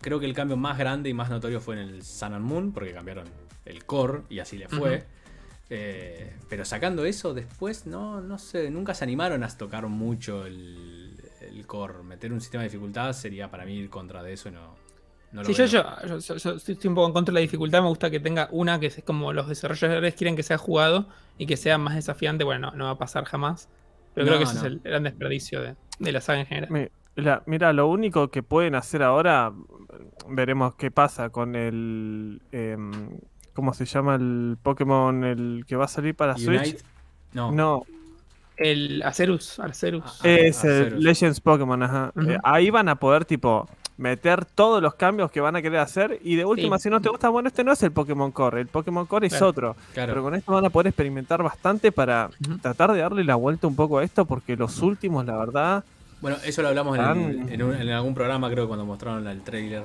[0.00, 2.72] creo que el cambio más grande y más notorio fue en el Sun and Moon,
[2.72, 3.26] porque cambiaron
[3.64, 5.04] el core y así le fue.
[5.70, 11.18] Eh, pero sacando eso, después no, no sé, nunca se animaron a tocar mucho el,
[11.40, 12.02] el core.
[12.02, 14.74] Meter un sistema de dificultad sería para mí ir contra de eso y no,
[15.32, 17.82] no Sí, yo, yo, yo- yo- yo estoy un poco en contra de la dificultad.
[17.82, 21.08] Me gusta que tenga una que es como los desarrolladores quieren que sea jugado
[21.38, 22.44] y que sea más desafiante.
[22.44, 23.68] Bueno, no, no va a pasar jamás.
[24.14, 24.60] Pero creo que ese no.
[24.60, 26.70] es el gran desperdicio de, de la saga en general.
[26.70, 29.52] Mi- la- mira, lo único que pueden hacer ahora,
[30.28, 32.40] veremos qué pasa con el...
[32.52, 32.90] em,
[33.54, 36.60] ¿Cómo se llama el Pokémon el que va a salir para Switch?
[36.60, 36.82] Unite,
[37.34, 37.52] no.
[37.52, 37.82] No,
[38.56, 40.20] El Acerus, Arcerus.
[40.22, 41.00] Ah, es ah, el.
[41.02, 42.12] Legends Pokémon, ajá.
[42.26, 43.68] Eh, ahí van a poder, tipo,
[43.98, 46.18] meter todos los cambios que van a querer hacer.
[46.22, 46.84] Y de última, Sí.
[46.84, 48.60] si no te gusta, bueno, este no es el Pokémon Core.
[48.60, 49.76] El Pokémon Core es otro.
[49.94, 50.12] Claro.
[50.12, 52.30] Pero con esto van a poder experimentar bastante para
[52.60, 54.24] tratar de darle la vuelta un poco a esto.
[54.24, 55.84] Porque los últimos, la verdad.
[56.20, 59.42] Bueno, eso lo hablamos en, Tan- en un- en algún programa, creo, cuando mostraron el
[59.42, 59.82] trailer.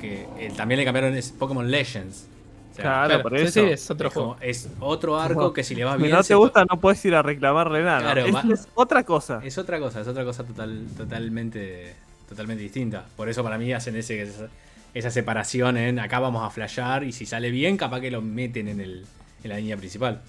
[0.00, 2.26] Que eh, también le cambiaron es Pokémon Legends.
[2.72, 3.52] O sea, Claro, Claro, por eso.
[3.52, 4.36] sí, es otro es, juego.
[4.40, 6.10] es otro arco que si le va Si bien.
[6.10, 8.00] no se te gusta, no puedes ir a reclamarle nada.
[8.00, 9.40] Claro, Es- va- es otra cosa.
[9.44, 11.94] Es otra cosa, es otra cosa total, totalmente,
[12.28, 13.04] totalmente distinta.
[13.16, 14.48] Por eso para mí hacen ese, esa,
[14.94, 18.68] esa separación en acá vamos a flashear y si sale bien, capaz que lo meten
[18.68, 19.06] en, el,
[19.42, 20.20] en la línea principal.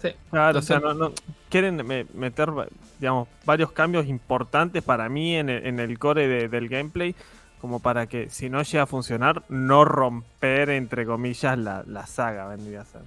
[0.00, 0.08] Sí.
[0.30, 1.12] Claro, o sea, no, no-
[1.48, 2.48] quieren me- meter,
[2.98, 7.14] digamos, varios cambios importantes para mí en el, en el core de- del gameplay,
[7.60, 12.48] como para que si no llega a funcionar, no romper, entre comillas, la, la saga,
[12.48, 13.02] vendría a ser.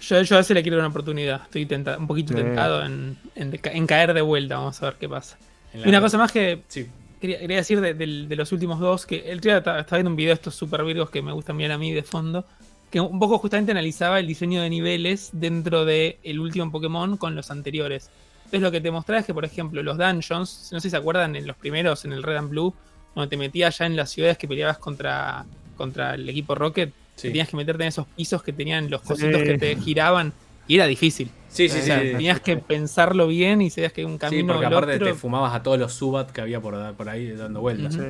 [0.00, 1.42] Yo, yo a ese le quiero dar una oportunidad.
[1.42, 2.40] Estoy tenta- un poquito Sí.
[2.40, 4.58] tentado en, en caer de vuelta.
[4.58, 5.36] Vamos a ver qué pasa.
[5.74, 6.88] Y una cosa más que Sí,
[7.20, 10.16] quería, quería decir de, del- de los últimos dos, que el día estaba viendo un
[10.16, 12.44] video de estos super virgos que me gustan bien a mí de fondo,
[12.90, 17.34] que un poco justamente analizaba el diseño de niveles dentro del el último Pokémon con
[17.34, 18.10] los anteriores.
[18.46, 20.96] Entonces lo que te mostraba es que, por ejemplo, los dungeons, no sé si se
[20.96, 22.74] acuerdan en los primeros, en el Red and Blue,
[23.12, 25.44] cuando te metías ya en las ciudades que peleabas contra,
[25.76, 27.28] contra el equipo Rocket, sí.
[27.28, 29.08] tenías que meterte en esos pisos que tenían los Sí.
[29.08, 30.32] cositos que te giraban
[30.66, 31.30] y era difícil.
[31.48, 31.86] Sí, sí, O sí.
[31.86, 32.08] sea, sí.
[32.12, 35.06] tenías que pensarlo bien y sabías que un Sí, camino porque o el aparte otro-
[35.08, 37.94] te fumabas a todos los subat que había por, por ahí dando vueltas.
[37.94, 38.00] Sí.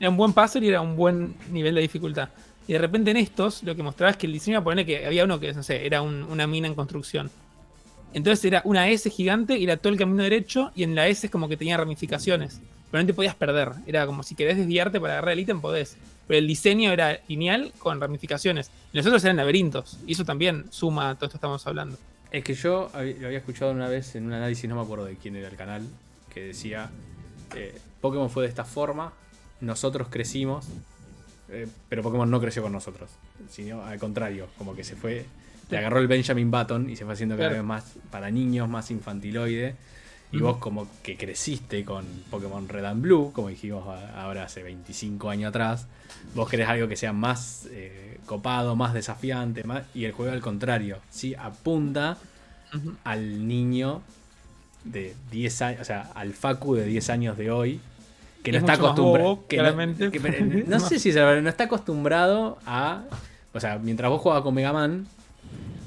[0.00, 2.30] Era un buen puzzle y era un buen nivel de dificultad.
[2.66, 5.24] Y de repente en estos lo que mostraba es que el diseño pone que había
[5.24, 7.30] uno que, no sé, era un- una mina en construcción.
[8.14, 11.26] Entonces era una S gigante y era todo el camino derecho y en la S
[11.26, 12.60] es como que tenía ramificaciones.
[12.90, 13.72] Pero no te podías perder.
[13.86, 15.96] Era como si querés desviarte para agarrar el ítem, podés.
[16.26, 18.70] Pero el diseño era lineal con ramificaciones.
[18.92, 19.98] Y los otros eran laberintos.
[20.06, 21.98] Y eso también suma a todo esto que estamos hablando.
[22.36, 25.16] Es que yo lo había escuchado una vez en un análisis, no me acuerdo de
[25.16, 25.82] quién era el canal,
[26.32, 26.90] que decía,
[27.54, 29.14] eh, Pokémon fue de esta forma,
[29.62, 30.66] nosotros crecimos,
[31.48, 33.08] eh, pero Pokémon no creció con nosotros,
[33.48, 35.24] sino al contrario, como que se fue,
[35.70, 37.62] le agarró el Benjamin Button y se fue haciendo cada Claro.
[37.62, 39.74] vez más para niños, más infantiloide,
[40.32, 40.46] y Ujú.
[40.46, 43.84] vos como que creciste con Pokémon Red and Blue, como dijimos
[44.16, 45.86] ahora hace 25 años atrás,
[46.34, 50.40] vos querés algo que sea más eh, copado, más desafiante, más, y el juego al
[50.40, 51.34] contrario, ¿sí?
[51.38, 52.18] apunta
[53.04, 54.02] al niño
[54.84, 57.80] de 10 años, o sea, al Facu de 10 años de hoy,
[58.42, 59.28] que no Es está acostumbrado.
[59.30, 63.02] no- que- eh, no sé si verdad, no está acostumbrado a.
[63.52, 65.06] O sea, mientras vos jugabas con Mega Man,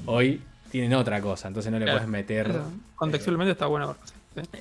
[0.06, 1.98] hoy tienen otra cosa, entonces no le Claro.
[2.00, 2.48] puedes meter.
[2.50, 3.96] Eso, Contextualmente está bueno.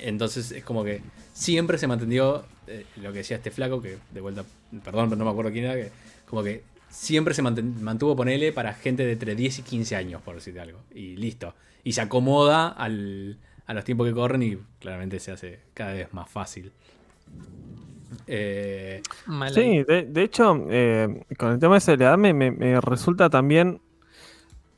[0.02, 1.02] Entonces es como que
[1.34, 4.44] siempre se mantenió eh, lo que decía este flaco, que de vuelta,
[4.84, 5.92] perdón, pero no me acuerdo quién era, que
[6.28, 10.36] como que siempre se mantuvo, ponele, para gente de entre 10 y 15 años, por
[10.36, 10.80] decirte algo.
[10.94, 11.54] Y listo.
[11.84, 16.12] Y se acomoda al- a los tiempos que corren y claramente se hace cada vez
[16.14, 16.72] más fácil.
[18.28, 19.02] Eh.
[19.54, 23.82] Sí, de, de hecho, eh, con el tema de edad me, me- me resulta también.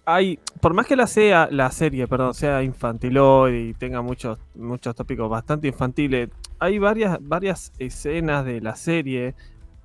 [0.06, 4.96] Hay, por más que la sea la serie, perdón, sea infantiloide y tenga muchos, muchos
[4.96, 6.30] tópicos bastante infantiles,
[6.60, 9.36] hay varias, varias escenas de la serie,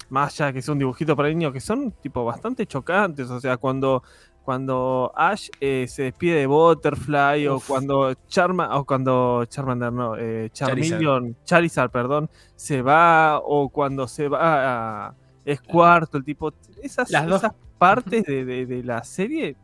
[0.09, 3.29] más allá que es un dibujito para niños, que son tipo bastante chocantes.
[3.31, 4.03] O sea, cuando,
[4.43, 10.49] cuando Ash eh, se despide de Butterfly, o cuando Charma, o cuando Charmander, no, eh,
[10.53, 10.91] Charizard.
[11.01, 15.15] Charmeleon, Charizard, perdón, se va, o cuando se va a
[15.45, 16.53] es cuarto, el tipo.
[16.83, 19.57] Esas, Las esas partes de, de- de la serie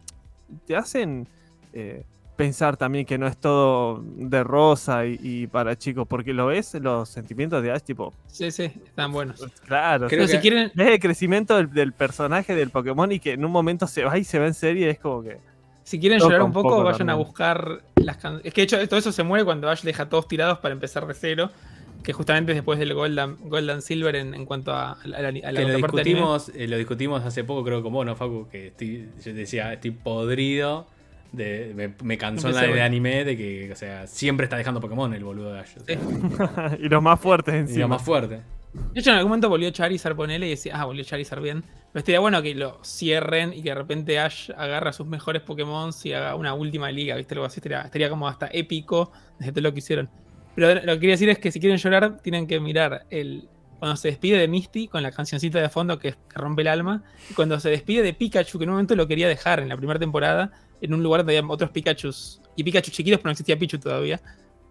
[0.66, 1.26] te hacen
[1.72, 2.05] eh,
[2.36, 6.74] pensar también que no es todo de rosa y, y para chicos, porque lo ves,
[6.74, 9.40] los sentimientos de Ash, tipo, Sí, sí, están buenos.
[9.66, 13.32] claro, Creo si que- quieren, ves el crecimiento del, del personaje del Pokémon y que
[13.32, 15.38] en un momento se va y se ve en serie, es como que.
[15.84, 18.46] si quieren llorar un un poco, vayan a buscar las canciones.
[18.46, 20.72] Es que de hecho todo eso se muere cuando Ash deja a todos tirados para
[20.72, 21.50] empezar de cero.
[22.03, 25.22] Que justamente es después del Golden, Golden Silver en, en cuanto a, a la, a
[25.22, 28.48] la que lo discutimos, eh, lo discutimos hace poco, creo, con vos, ¿no, Facu?
[28.50, 30.86] Que estoy, yo decía, estoy podrido.
[31.32, 32.84] De, me, me cansó en la de bueno.
[32.84, 35.76] anime de que, o sea, siempre está dejando Pokémon el boludo de Ash.
[35.80, 35.98] o sea, Sí.
[36.84, 37.80] y los más fuertes y encima.
[37.82, 38.42] lo más fuerte.
[38.74, 41.62] De hecho, en algún momento volvió Charizard, ponele, y decía, ah, volvió Charizard bien.
[41.92, 45.42] Pero estaría bueno que lo cierren y que de repente Ash agarra a sus mejores
[45.42, 47.34] Pokémon y haga una última liga, ¿viste?
[47.34, 50.09] Algo así estaría, estaría como hasta épico desde todo lo que hicieron.
[50.55, 53.48] Pero lo que quería decir es que si quieren llorar, tienen que mirar el.
[53.78, 57.03] Cuando se despide de Misty con la cancioncita de fondo que, que rompe el alma.
[57.28, 59.76] Y cuando se despide de Pikachu, que en un momento lo quería dejar en la
[59.76, 62.40] primera temporada, en un lugar donde había otros Pikachus.
[62.55, 64.20] Y Pikachu chiquitos, pero no existía Pichu todavía.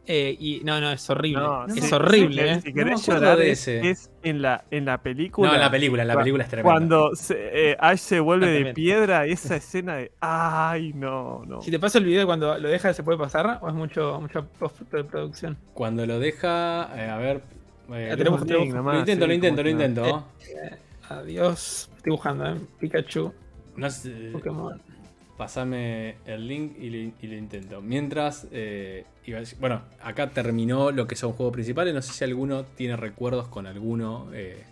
[0.08, 1.42] Eh, y no, no, es horrible.
[1.44, 2.62] No, es sí, horrible, sí, ¿eh?
[2.62, 3.90] Si querés llorar, de es, ese.
[3.90, 5.50] es en la, en la película.
[5.50, 6.72] No, en la película, en la película es tremenda.
[6.74, 10.12] Cuando se- eh, Ash se vuelve de piedra, esa escena de.
[10.20, 11.62] ¡Ay, no, no!
[11.62, 13.60] Si te paso el video de cuando lo deja, ¿se puede pasar?
[13.62, 15.58] ¿O es mucho, mucha postproducción?
[15.76, 17.42] Cuando lo deja, eh, a ver.
[17.94, 20.28] eh, tenemos- tenemos- lo intento, sí, lo intento, lo intento.
[21.10, 21.90] Adiós.
[21.98, 22.56] Estoy buscando, ¿eh?
[22.80, 23.32] Pikachu,
[23.76, 24.82] No sé, Pokémon.
[25.42, 26.92] Pasame el link y
[27.28, 27.82] lo, intento.
[27.82, 29.06] Mientras, eh,
[29.60, 31.96] bueno, acá terminó lo que son juegos principales.
[31.96, 34.64] No sé si alguno tiene recuerdos con alguno eh,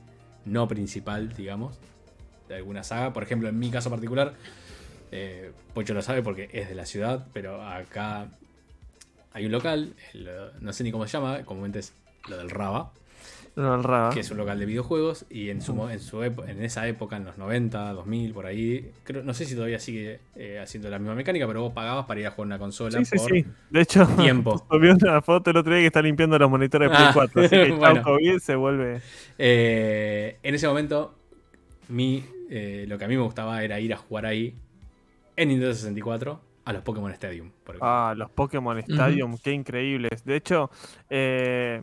[0.46, 1.80] no principal, digamos,
[2.48, 3.14] de alguna saga.
[3.14, 4.36] Por ejemplo, en mi caso particular,
[5.12, 8.28] eh, Pocho lo sabe porque es de la ciudad, pero acá
[9.34, 9.96] hay un local,
[10.62, 11.94] no sé ni cómo se llama, comúnmente es
[12.28, 12.92] lo del Raba.
[14.14, 17.26] Que es un local de videojuegos y en su, en su en esa época en
[17.26, 21.14] los 90, 2000 por ahí, creo, no sé si todavía sigue eh, haciendo la misma
[21.16, 23.46] mecánica, pero vos pagabas para ir a jugar una consola Sí, sí, por sí.
[23.70, 24.58] De hecho, tiempo.
[24.72, 27.42] subió una foto el otro día que está limpiando los monitores de Play Ah, 4.
[27.42, 28.04] Así que chau, bueno.
[28.04, 29.02] COVID se vuelve.
[29.38, 31.16] Eh, en ese momento,
[31.90, 34.56] mi, eh, lo que a mí me gustaba era ir a jugar ahí
[35.36, 37.52] en Nintendo 64 a los Pokémon Stadium.
[37.66, 37.78] por.
[37.82, 40.24] Ah, los Pokémon Stadium, qué increíbles.
[40.24, 40.70] De hecho,
[41.10, 41.82] eh,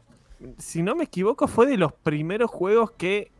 [0.58, 3.30] si no me equivoco, fue de los primeros juegos que,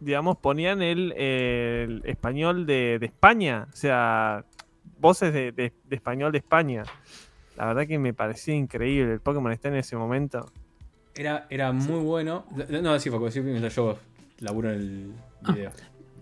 [0.00, 3.66] digamos, ponían el, el español de, de España.
[3.72, 4.44] O sea,
[5.00, 6.84] voces de, de- de español de España.
[7.56, 9.14] La verdad que me parecía increíble.
[9.14, 10.50] El Pokémon está en ese momento.
[11.14, 12.44] Era, era muy bueno.
[12.68, 13.98] No, sí, Facu, sí, mientras yo
[14.40, 15.12] laburo en el
[15.44, 15.52] Ah.
[15.52, 15.70] video.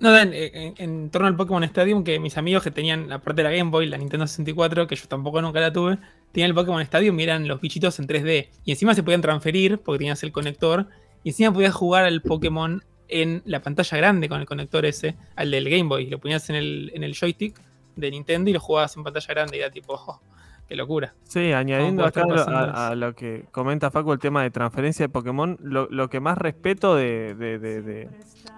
[0.00, 3.20] No, Dan, eh, en, en torno al Pokémon Stadium, que mis amigos que tenían la
[3.20, 5.98] parte de la Game Boy, la Nintendo 64, que yo tampoco nunca la tuve,
[6.35, 8.49] tenían el Pokémon Stadium y eran los bichitos en 3D.
[8.66, 10.87] Y encima se podían transferir porque tenías el conector.
[11.22, 15.51] Y encima podías jugar al Pokémon en la pantalla grande con el conector ese, al
[15.51, 16.11] del Game Boy.
[16.11, 17.59] Lo ponías en el, en el joystick
[17.97, 20.20] de Nintendo y lo jugabas en pantalla grande y era tipo, oh,
[20.68, 21.14] qué locura.
[21.22, 25.57] Sí, añadiendo acá a, a lo que comenta Facu, el tema de transferencia de Pokémon,
[25.62, 28.09] lo, lo que más respeto de, de- de- de-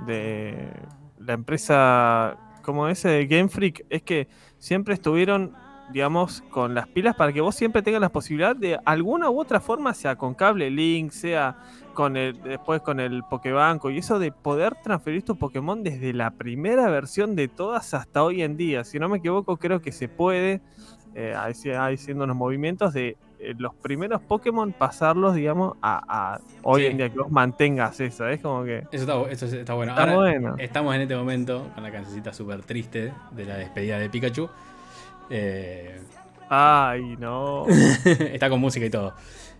[0.06, 0.68] de
[1.18, 5.52] la empresa como ese de Game Freak es que siempre estuvieron,
[5.92, 9.60] digamos, con las pilas para que vos siempre tengas la posibilidad de alguna u otra
[9.60, 11.56] forma, sea con cable link, sea
[11.94, 16.30] con el después con el Pokébanco y eso de poder transferir tu Pokémon desde la
[16.32, 18.84] primera versión de todas hasta hoy en día.
[18.84, 20.60] Si no me equivoco, creo que se puede
[21.14, 26.82] eh, haci- haciendo unos movimientos de eh, los primeros Pokémon pasarlos, digamos, a, a hoy
[26.82, 26.86] Sí.
[26.88, 28.26] en día que vos mantengas eso.
[28.28, 29.92] Es como que Eso está, eso está bueno.
[29.92, 30.54] está Ahora, bueno.
[30.58, 34.50] Estamos en este momento con la cancioncita súper triste de la despedida de Pikachu.
[35.30, 36.00] Eh,
[36.48, 37.66] Ay, no.
[38.04, 39.14] está con música y todo.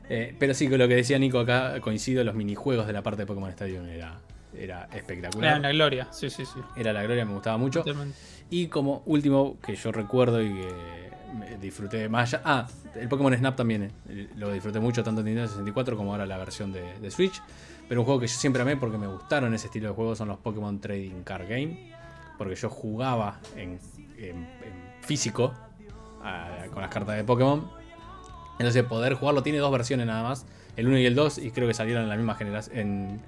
[0.08, 3.22] Eh, pero sí, con lo que decía Nico acá, coincido, los minijuegos de la parte
[3.22, 4.18] de Pokémon Stadium era,
[4.56, 5.58] era Era espectacular.
[5.58, 6.60] una gloria, sí, sí, sí.
[6.76, 7.84] Era la gloria, me gustaba mucho.
[8.50, 12.42] Y como último que yo recuerdo y que disfruté más allá.
[12.44, 13.90] Ah, el Pokémon Snap también.
[14.08, 17.42] eh, Lo disfruté mucho tanto en Nintendo 64 como ahora la versión de, de Switch.
[17.88, 20.28] Pero un juego que yo siempre amé porque me gustaron ese estilo de juegos son
[20.28, 21.92] los Pokémon Trading Card Game.
[22.38, 23.80] Porque yo jugaba en,
[24.18, 25.54] en- en físico
[26.22, 27.70] ah, con las cartas de Pokémon.
[28.58, 30.46] Entonces poder jugarlo tiene dos versiones nada más.
[30.76, 32.78] El 1 y el 2 y creo que salieron en la misma generación.
[32.78, 33.20] En,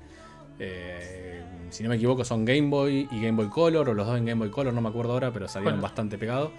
[0.59, 4.19] eh, si no me equivoco, son Game Boy y Game Boy Color, o los dos
[4.19, 5.83] en Game Boy Color, no me acuerdo ahora, pero salieron Bueno.
[5.83, 6.51] bastante pegados.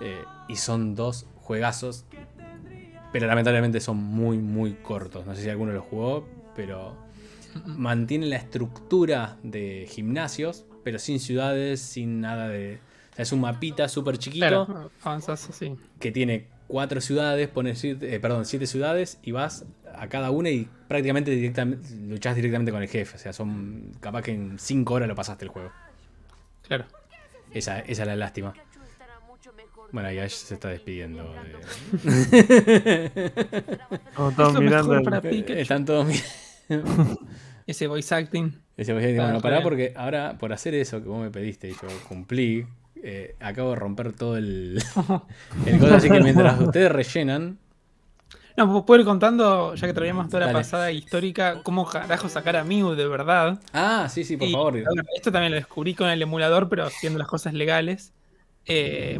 [0.00, 2.04] Eh, y son dos juegazos,
[3.12, 5.26] pero lamentablemente son muy, muy cortos.
[5.26, 6.96] No sé si alguno los jugó, pero
[7.66, 12.78] mantiene la estructura de gimnasios, pero sin ciudades, sin nada de.
[13.18, 15.76] Sea, es un mapita súper chiquito Claro, avanzás así.
[15.98, 19.64] que tiene cuatro ciudades, pones, siete- eh, perdón, siete ciudades y vas
[19.94, 23.16] a cada una y prácticamente directamente, luchás directamente con el jefe.
[23.16, 25.72] O sea, son capaz que en cinco horas lo pasaste el juego.
[26.66, 26.84] Claro.
[27.52, 28.54] Esa, esa es la lástima.
[29.90, 31.24] Bueno, y Ash se está despidiendo.
[34.14, 34.94] Como Es todos mirando.
[34.94, 35.44] el- para eh.
[35.60, 37.18] Están todos mirando.
[37.66, 38.52] Ese voice acting.
[38.76, 41.20] Ese voy a decir, Ah, bueno, está pará porque ahora por hacer eso que vos
[41.20, 42.66] me pediste y yo cumplí,
[43.02, 44.82] eh, acabo de romper todo el,
[45.66, 45.92] el.
[45.94, 47.58] Así que mientras ustedes rellenan,
[48.56, 50.58] No, puedo ir contando, ya que traíamos toda la Dale.
[50.58, 53.60] pasada histórica, cómo carajo sacar a Mew de verdad.
[53.72, 54.72] Ah, sí, sí, por Y, favor.
[54.74, 54.84] ver,
[55.16, 58.12] esto también lo descubrí con el emulador, pero haciendo las cosas legales.
[58.66, 59.18] Eh,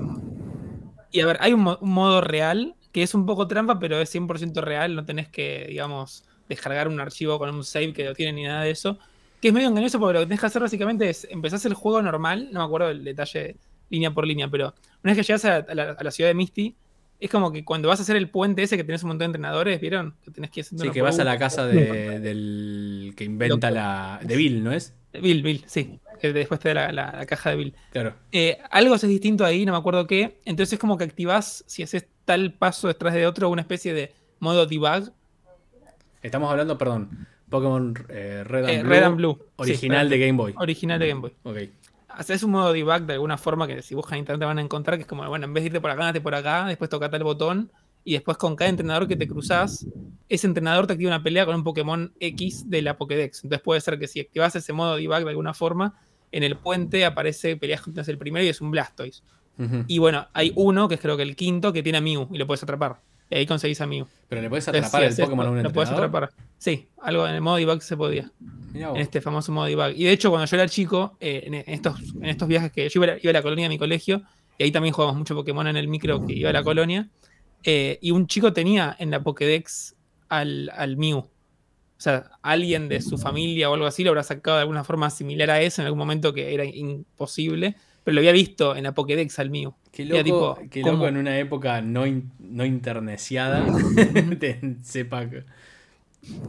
[1.11, 4.01] y a ver, hay un, mo- un modo real que es un poco trampa, pero
[4.01, 4.95] es 100% real.
[4.95, 8.63] No tenés que, digamos, descargar un archivo con un save que no tiene ni nada
[8.63, 8.99] de eso.
[9.41, 12.03] Que es medio engañoso porque lo que tenés que hacer básicamente es empezás el juego
[12.03, 12.49] normal.
[12.53, 13.57] No me acuerdo el detalle
[13.91, 14.75] línea por línea, pero
[15.05, 16.75] una vez que llegas a, a la, a la ciudad de Misty,
[17.21, 19.25] es como que cuando vas a hacer el puente ese que tenés un montón de
[19.27, 20.15] entrenadores, ¿vieron?
[20.25, 24.21] Que tenés que ir Sí, que vas a la casa de- del que inventa la.
[24.23, 24.95] de Bill, ¿no es?
[25.21, 25.99] Bill, Bill, sí.
[26.21, 27.75] Que después te da la- la- la caja de Bill.
[27.93, 28.15] Claro.
[28.33, 30.41] Eh, algo es distinto ahí, no me acuerdo qué.
[30.45, 34.13] Entonces es como que activás, si haces tal paso detrás de otro, una especie de
[34.41, 35.13] modo debug.
[36.23, 39.39] Estamos hablando, perdón, Pokémon eh, Red, and Eh, Blue, Red and Blue.
[39.57, 40.55] Original Sí, de Game Boy.
[40.59, 41.33] Original de Game Boy.
[41.43, 41.57] Ok.
[42.09, 44.97] Haces un modo debug de alguna forma que si buscan en internet van a encontrar,
[44.97, 47.09] que es como, bueno, en vez de irte por acá, andate por acá, después toca
[47.11, 47.71] tal botón,
[48.05, 49.87] y después con cada entrenador que te cruzas,
[50.29, 53.45] ese entrenador te activa una pelea con un Pokémon X de la Pokédex.
[53.45, 55.95] Entonces puede ser que si activas ese modo debug de alguna forma,
[56.33, 59.23] en el puente aparece peleas contra el primero y es un Blastoise.
[59.89, 62.39] Y bueno, hay uno, que es creo que el quinto, que tiene a Mew y
[62.39, 63.01] lo puedes atrapar.
[63.31, 64.07] Y ahí conseguís a Mew.
[64.29, 66.31] Pero le puedes atrapar el Pokémon a un Lo puedes atrapar.
[66.57, 68.31] Sí, algo en el modo debug se podía.
[68.75, 69.93] En este famoso modo debug.
[69.97, 72.89] Y de hecho, cuando yo era chico, eh, en, en estos, en estos viajes que
[72.89, 74.23] yo iba a, la, iba a la colonia de mi colegio,
[74.59, 77.09] y ahí también jugábamos mucho Pokémon en el micro que iba a la colonia,
[77.65, 79.95] eh, y un chico tenía en la Pokédex
[80.29, 81.19] al, al Mew.
[81.19, 85.11] O sea, alguien de su familia o algo así lo habrá sacado de alguna forma
[85.11, 87.75] similar a eso en algún momento que era imposible,
[88.09, 89.75] pero lo había visto en la Pokédex al Mew.
[89.93, 90.95] Qué loco, tipo, qué ¿cómo?
[90.95, 93.67] loco en una época no, in- no interneciada
[94.41, 95.27] te sepa.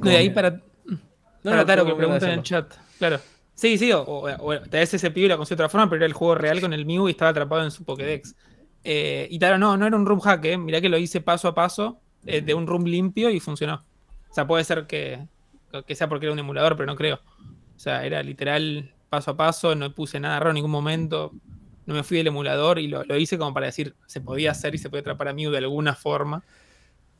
[0.01, 2.73] No, y ahí para, No, para Taro que ¿cómo pregunta en el chat.
[2.97, 3.19] Claro.
[3.55, 6.05] Sí, sí, o, o, o vez ese pibe lo consiguió de otra forma, pero era
[6.05, 8.35] el juego real con el Mew y estaba atrapado en su Pokédex.
[8.85, 10.57] Eh, y Taro, no, no era un room hack, eh.
[10.57, 13.83] mirá que lo hice paso a paso eh, de un room limpio y funcionó.
[14.29, 15.27] O sea, puede ser que,
[15.85, 17.19] que sea porque era un emulador, pero no creo.
[17.75, 21.33] O sea, era literal paso a paso, no puse nada raro en ningún momento.
[21.85, 24.75] No me fui del emulador y lo, lo hice como para decir, se podía hacer
[24.75, 26.43] y se puede atrapar a Mew de alguna forma.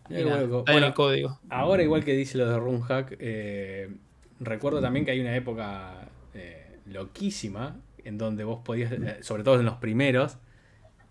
[0.10, 1.40] Nada, en el código.
[1.50, 3.96] Ahora, igual que dice lo de Runhack, eh,
[4.40, 9.60] recuerdo también que hay una época eh, loquísima en donde vos podías, eh, sobre todo
[9.60, 10.38] en los primeros,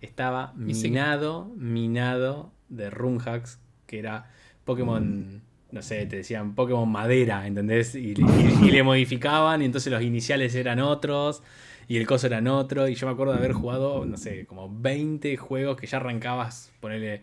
[0.01, 4.31] estaba minado, minado de Runhacks, que era
[4.65, 7.95] Pokémon, no sé, te decían Pokémon madera, ¿entendés?
[7.95, 11.43] Y, y- y le modificaban, y entonces los iniciales eran otros,
[11.89, 14.69] y el coso eran otro, y yo me acuerdo de haber jugado, no sé, como
[14.81, 17.23] 20 juegos que ya arrancabas, ponele eh,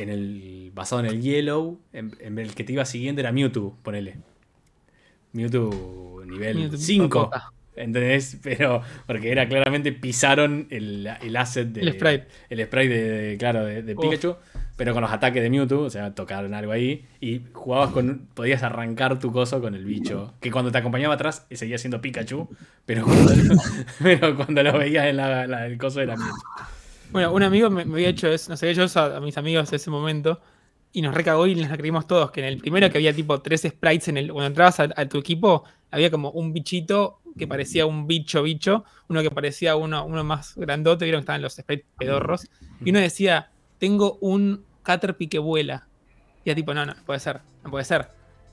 [0.00, 3.76] en el basado en el Yellow, en, en el que te iba siguiendo era Mewtwo,
[3.82, 4.16] ponele.
[5.32, 7.30] Mewtwo nivel Mewtwo 5.
[7.30, 7.52] papota.
[7.76, 8.38] ¿Entendés?
[8.42, 12.26] Pero porque era claramente pisaron el, el asset de, El sprite.
[12.48, 14.00] el sprite de, de- claro, de, de Uf.
[14.76, 18.62] Pero con los ataques de Mewtwo, o sea, tocaron algo ahí y jugabas con podías
[18.62, 22.48] arrancar tu coso con el bicho, que cuando te acompañaba atrás seguía siendo Pikachu,
[22.84, 23.32] pero cuando,
[24.02, 26.36] pero cuando lo veías en la, la- el coso era Mewtwo.
[27.10, 29.76] Bueno, un amigo me, había hecho eso, nos había hecho eso a, mis amigos en
[29.76, 30.40] ese momento
[30.92, 33.62] y nos recagó y nos creímos todos, que en el primero que había tipo tres
[33.62, 37.84] sprites en el, cuando entrabas a, a tu equipo, había como un bichito que parecía
[37.86, 41.86] un bicho bicho, uno que parecía uno, uno más grandote, vieron que estaban los sprites
[41.98, 42.48] pedorros,
[42.84, 45.86] y uno decía, tengo un Caterpie que vuela.
[46.44, 48.08] Y era tipo, no, no, puede ser, no puede ser.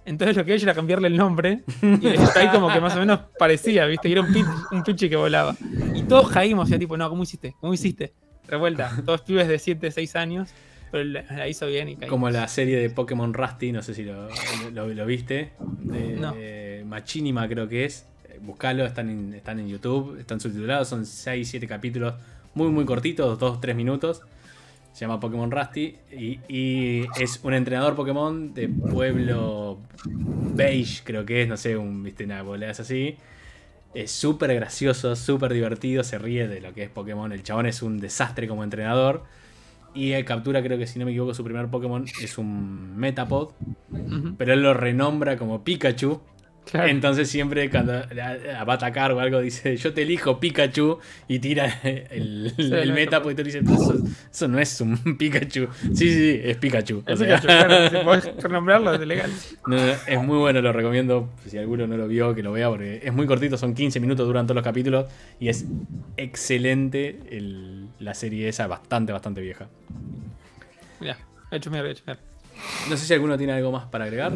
[0.06, 3.00] Entonces lo que hecho era cambiarle el nombre y el sprite como que más o
[3.00, 4.10] menos parecía, ¿viste?
[4.10, 5.56] Y era un, pit, un pichi que volaba.
[5.96, 7.56] Y todos caímos, y era tipo, no, ¿cómo hiciste?
[7.62, 8.14] ¿Cómo hiciste?
[8.48, 8.92] Revuelta.
[9.06, 10.50] Todos pibes de 7, 6 años,
[10.92, 12.10] pero la, la hizo bien y caímos.
[12.10, 14.28] Como la serie de Pokémon Rusty, no sé si lo,
[14.74, 16.36] lo- lo viste, de No.
[16.90, 18.06] Machinima creo que es.
[18.42, 22.16] Buscalo, están en, están en YouTube, están subtitulados, son 6, 7 capítulos
[22.56, 24.22] muy muy cortitos, 2, 3 minutos.
[24.94, 31.42] Se llama Pokémon Rusty y, y es un entrenador Pokémon de pueblo beige, creo que
[31.42, 33.18] es, no sé, un, viste, una boleda así.
[33.94, 37.32] Es súper gracioso, súper divertido, se ríe de lo que es Pokémon.
[37.32, 39.24] El chabón es un desastre como entrenador.
[39.96, 43.52] Y él captura, creo que si no me equivoco, su primer Pokémon es un Metapod.
[44.38, 46.22] Pero él lo renombra como Pikachu.
[46.70, 46.88] Claro.
[46.88, 50.98] Entonces siempre cuando va a atacar o algo dice yo te elijo Pikachu
[51.28, 54.02] y tira el, Sí, el lo Metapod y tú dices eso,
[54.32, 55.68] eso no es un Pikachu.
[55.92, 57.04] Sí, sí, sí, es Pikachu.
[57.06, 59.32] O sea, claro, si podés renombrarlo, es legal.
[59.68, 61.30] no, es muy bueno, lo recomiendo.
[61.48, 64.26] Si alguno no lo vio, que lo vea, porque es muy cortito, son 15 minutos,
[64.26, 65.06] duran todos los capítulos.
[65.40, 65.66] Y es
[66.18, 69.68] excelente el- la serie esa, bastante, bastante vieja.
[71.00, 71.18] Mira,
[71.52, 72.22] he hecho mierda, he hecho mierda.
[72.90, 74.34] No sé si alguno tiene algo más para agregar.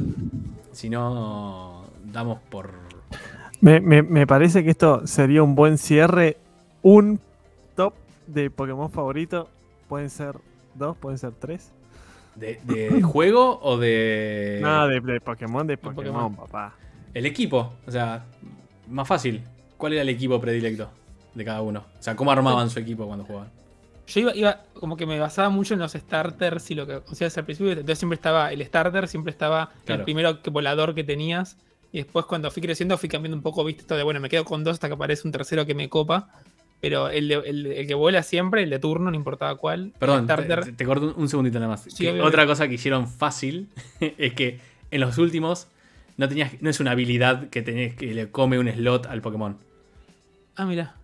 [0.72, 1.77] Si no,
[2.12, 2.72] damos por.
[3.62, 6.38] Me, me- me parece que esto sería un buen cierre.
[6.82, 7.20] Un
[7.76, 7.94] top
[8.28, 9.50] de Pokémon favorito.
[9.90, 10.36] Pueden ser
[10.76, 11.72] dos, pueden ser tres.
[12.36, 14.60] ¿De, de juego o de.?
[14.62, 16.36] Nada de, de Pokémon, de Pokémon, Pokémon.
[16.36, 16.74] papá.
[17.14, 17.74] El equipo.
[17.88, 18.24] O sea,
[18.88, 19.42] más fácil.
[19.78, 20.90] ¿Cuál era el equipo predilecto
[21.34, 21.80] de cada uno?
[22.00, 23.50] O sea, ¿cómo armaban su equipo cuando jugaban?
[24.08, 27.38] Yo iba, iba, como que me basaba mucho en los starters y lo que hacías
[27.38, 27.72] al principio.
[27.74, 30.02] Entonces siempre estaba el starter, siempre estaba Claro.
[30.02, 31.58] el primero que volador que tenías.
[31.92, 34.44] Y después cuando fui creciendo fui cambiando un poco, viste, esto de bueno, me quedo
[34.46, 36.30] con dos hasta que aparece un tercero que me copa.
[36.80, 39.94] Pero el, de- el, el que vuela siempre, el de turno, no importaba cuál.
[39.98, 41.82] Perdón, te, te- corto un- un segundito nada más.
[41.84, 43.68] Sí, Que obvio, otra cosa que hicieron fácil
[44.00, 44.60] es que
[44.92, 45.68] en los últimos
[46.18, 49.58] no tenías, no es una habilidad que tenés que le come un slot al Pokémon.
[50.56, 50.96] Ah, mira.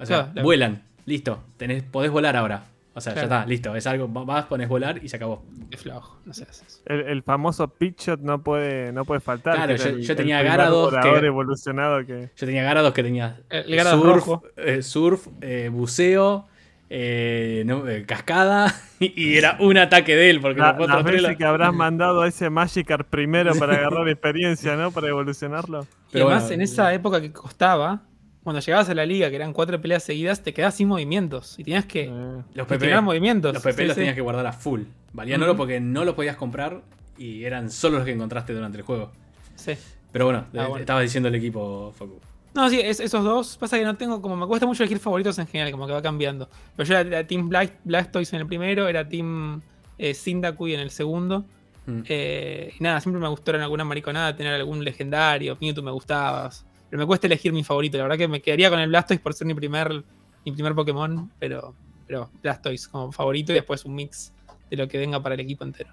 [0.00, 2.64] O sea, Claro, la- vuelan, listo, tenés, podés volar ahora.
[2.92, 3.28] O sea, Claro.
[3.28, 5.44] ya está, listo, es algo, vas, pones volar y se acabó.
[5.70, 6.46] Qué flojo, no sé.
[6.86, 9.54] El, el famoso pitch shot no puede, no puede faltar.
[9.54, 12.30] Claro, yo- el- yo tenía volador que- evolucionado que.
[12.36, 14.42] Yo tenía Garados que tenía El surf, rojo.
[14.56, 16.48] eh, surf eh, buceo,
[16.92, 21.36] eh, no, eh, cascada y era un ataque de él porque La- los las veces
[21.36, 24.90] que habrás mandado a ese Magikarp primero para agarrar experiencia, ¿no?
[24.90, 25.82] Para evolucionarlo.
[26.08, 28.02] Y Pero además, bueno, en esa época que costaba,
[28.42, 31.58] cuando llegabas a la liga, que eran cuatro peleas seguidas, te quedabas sin movimientos.
[31.58, 33.52] Y tenías que Eh, los PP, movimientos.
[33.54, 34.00] los PP Sí, los sí.
[34.00, 34.82] tenías que guardar a full.
[35.12, 35.50] Valían Ujú.
[35.50, 36.82] oro porque no los podías comprar
[37.18, 39.10] y eran solo los que encontraste durante el juego.
[39.56, 39.72] Sí.
[40.12, 40.76] Pero bueno, Ah, eh, bueno.
[40.78, 42.18] estabas diciendo el equipo Facu.
[42.54, 43.56] No, sí, es- esos dos.
[43.58, 46.02] Pasa que no tengo, como me cuesta mucho elegir favoritos en general, como que va
[46.02, 46.48] cambiando.
[46.76, 49.60] Pero yo era, era Team Black, Blastoise en el primero, era Team
[49.98, 51.44] eh, Cyndaquil en el segundo.
[51.86, 52.00] Mm.
[52.08, 56.50] Eh, y nada, siempre me gustaron alguna mariconada, tener algún legendario, Mewtwo me gustaba.
[56.90, 57.96] Pero me cuesta elegir mi favorito.
[57.96, 60.04] La verdad que me quedaría con el Blastoise por ser mi primer,
[60.44, 61.74] mi primer Pokémon, pero,
[62.06, 64.32] pero Blastoise como favorito y después un mix
[64.68, 65.92] de lo que venga para el equipo entero.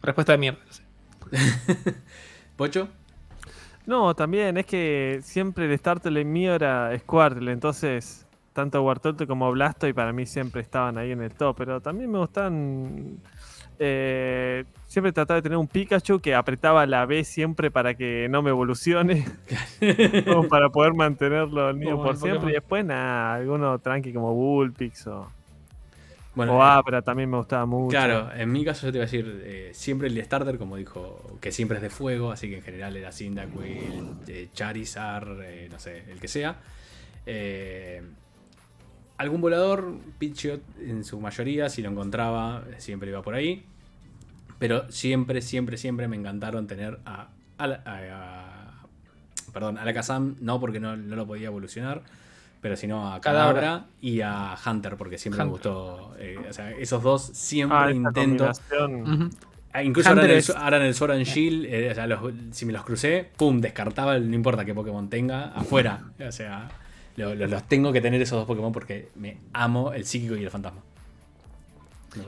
[0.00, 0.60] Respuesta de mierda.
[0.64, 0.82] no sé.
[2.56, 2.88] ¿Pocho?
[3.86, 9.94] No, también es que siempre el starter mío era Squirtle, entonces tanto Wartortle como Blastoise
[9.94, 13.20] para mí siempre estaban ahí en el top, pero también me gustan...
[13.78, 18.42] eh, siempre trataba de tener un Pikachu que apretaba la B siempre para que no
[18.42, 19.26] me evolucione,
[20.26, 22.50] como para poder mantenerlo al Como por siempre, Pokémon.
[22.50, 25.32] y después nada, alguno tranqui como Bullpix o,
[26.34, 27.90] Bueno, o eh, Abra también me gustaba mucho.
[27.90, 31.38] Claro, en mi caso yo te iba a decir, eh, siempre el starter, como dijo,
[31.40, 35.38] que siempre es de fuego, así que en general era Cyndaquil, eh, Charizard,
[35.70, 36.56] no sé, el que sea.
[37.26, 38.02] Eh,
[39.18, 43.64] algún volador, Pidgeot en su mayoría, si lo encontraba, siempre iba por ahí.
[44.58, 48.82] Pero siempre, siempre, siempre me encantaron tener a, a, a- a-
[49.52, 52.02] perdón, a la Kazam, no porque no, no lo podía evolucionar,
[52.60, 53.20] pero sino a.
[53.20, 56.14] Kadabra y a Hunter, porque siempre me gustó.
[56.18, 58.50] eh, o sea, esos dos siempre Ah, intento.
[59.72, 62.32] Ah, Incluso ahora en, el, ahora en el Sword and Shield, eh, o sea, los-
[62.52, 66.00] si me los crucé, pum, descartaba, el- no importa qué Pokémon tenga, afuera.
[66.26, 66.68] O sea,
[67.18, 70.44] lo- lo- los tengo que tener esos dos Pokémon porque me amo el psíquico y
[70.44, 70.80] el fantasma.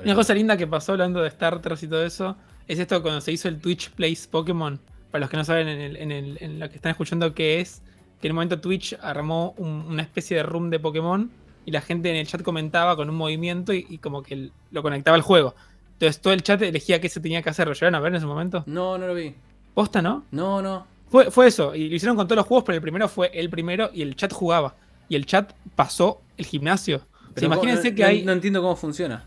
[0.05, 2.37] Una cosa linda que pasó hablando de starters y todo eso
[2.69, 4.79] es esto cuando se hizo el Twitch Plays Pokémon.
[5.11, 7.61] Para los que no saben en, el- en el- en lo que están escuchando qué
[7.61, 7.83] es,
[8.21, 11.31] que en un momento Twitch armó un- una especie de room de Pokémon
[11.65, 14.53] y la gente en el chat comentaba con un movimiento y, y como que el-
[14.71, 15.55] lo conectaba al juego.
[15.95, 17.67] Entonces todo el chat elegía qué se tenía que hacer.
[17.67, 18.63] ¿Lo llegaron a ver en ese momento?
[18.67, 19.35] No, no lo vi.
[19.75, 20.25] ¿Posta, no?
[20.31, 20.87] No, no.
[21.11, 23.51] Fue, fue eso, y lo hicieron con todos los juegos, pero el primero fue el
[23.51, 24.77] primero y el chat jugaba.
[25.09, 26.97] Y el chat pasó el gimnasio.
[26.99, 28.25] O sea, Pero imagínense no- que no- hay.
[28.25, 29.27] No entiendo cómo funciona.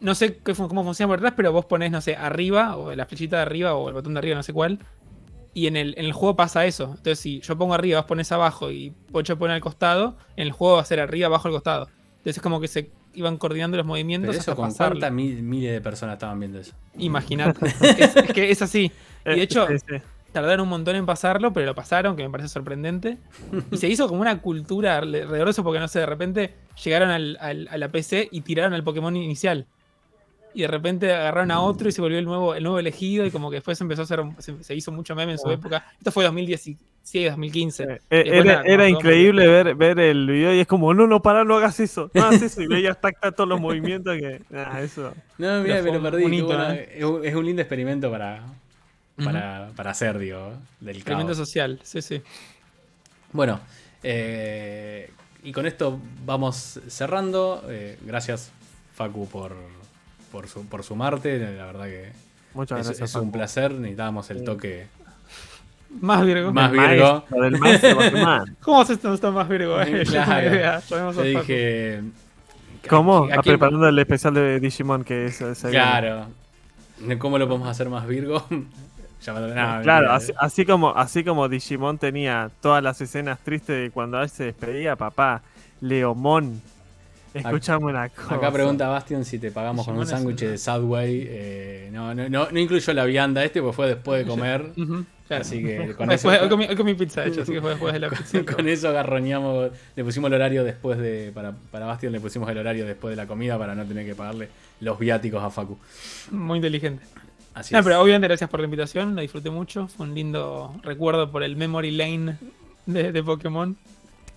[0.00, 3.36] no sé cómo funciona por detrás, pero vos ponés, no sé, arriba, o la flechita
[3.36, 4.78] de arriba, o el botón de arriba, no sé cuál.
[5.54, 6.84] Y en el, en el juego pasa eso.
[6.90, 10.52] Entonces, si yo pongo arriba, vos pones abajo y Pocho pone al costado, en el
[10.52, 11.88] juego va a ser arriba, abajo, al costado.
[12.18, 14.94] Entonces, es como que se iban coordinando los movimientos Pero eso hasta con pasarlo.
[14.94, 16.72] cuántas mil- miles de personas estaban viendo eso.
[16.98, 17.66] Imaginate.
[17.98, 18.90] es, es que es así.
[19.26, 19.94] Y de hecho, sí, sí.
[20.32, 23.18] Tardaron un montón en pasarlo, pero lo pasaron, que me parece sorprendente.
[23.70, 27.10] Y se hizo como una cultura alrededor de eso, porque no sé, de repente llegaron
[27.10, 29.66] al- al- a la PC y tiraron al Pokémon inicial.
[30.54, 33.30] y de repente agarraron a otro y se volvió el nuevo, el nuevo elegido y
[33.30, 35.54] como que después empezó a hacer, se, se hizo mucho meme en su Ah.
[35.54, 35.86] época.
[35.96, 37.84] Esto fue 2016, 2015.
[37.84, 41.22] Eh, después era nada, era increíble ver, ver el video y es como, no, no,
[41.22, 42.60] para, no hagas eso, no hagas eso.
[42.60, 44.42] Y veías tac, tac, todos los movimientos que.
[44.54, 45.14] Ah, eso.
[45.38, 46.42] No, mira, Pero pero fue perdí.
[46.42, 46.98] bueno, ¿eh?
[47.24, 48.44] es un lindo experimento para,
[49.16, 51.36] Para, para hacer, digo, del Experimento caos.
[51.48, 52.22] social, sí, sí.
[53.32, 53.60] Bueno,
[54.02, 55.10] eh,
[55.42, 57.64] y con esto vamos cerrando.
[57.68, 58.50] Eh, gracias,
[58.94, 59.54] Facu, por,
[60.30, 61.38] por, su, por sumarte.
[61.38, 62.12] La verdad que
[62.54, 63.10] Muchas es, gracias.
[63.10, 63.32] es un Facu.
[63.32, 63.72] placer.
[63.72, 64.86] Necesitábamos el toque
[66.00, 66.52] Más Virgo.
[66.52, 67.24] Más Del Virgo.
[67.28, 68.54] maestro, del maestro.
[68.60, 69.80] ¿Cómo haces no está más Virgo?
[69.82, 70.04] eh?
[70.08, 70.78] Claro.
[70.78, 72.02] a Te dije.
[72.88, 73.24] ¿Cómo?
[73.24, 75.36] ¿a quién- preparando el especial de Digimon que es.
[75.36, 75.70] se viene.
[75.70, 76.26] Claro.
[77.18, 78.46] ¿Cómo lo podemos hacer más Virgo?
[79.26, 84.20] No, Claro, así, así como, así como Digimon tenía todas las escenas tristes de cuando
[84.20, 85.42] él se despedía, papá,
[85.80, 86.60] Leomón.
[87.34, 88.34] Escuchame una cosa.
[88.34, 91.26] Acá pregunta Bastian si te pagamos con un sándwich de Subway.
[91.30, 94.66] Eh, no, no, no, no incluyó la vianda este, porque fue después de comer.
[95.28, 95.42] Claro.
[95.46, 97.70] Así que con Después- eso, hoy, comí, hoy comí pizza, de hecho, así que fue
[97.70, 98.44] después de la pizza.
[98.44, 99.70] con eso agarroñamos.
[99.96, 101.30] Le pusimos el horario después de.
[101.32, 104.14] Para, para Bastian le pusimos el horario después de la comida para no tener que
[104.14, 104.50] pagarle
[104.80, 105.78] los viáticos a Facu.
[106.32, 107.02] Muy inteligente.
[107.54, 107.84] Así No, es.
[107.84, 109.88] pero obviamente gracias por la invitación, la disfruté mucho.
[109.88, 112.36] Fue un lindo recuerdo por el memory lane
[112.86, 113.76] de, de Pokémon.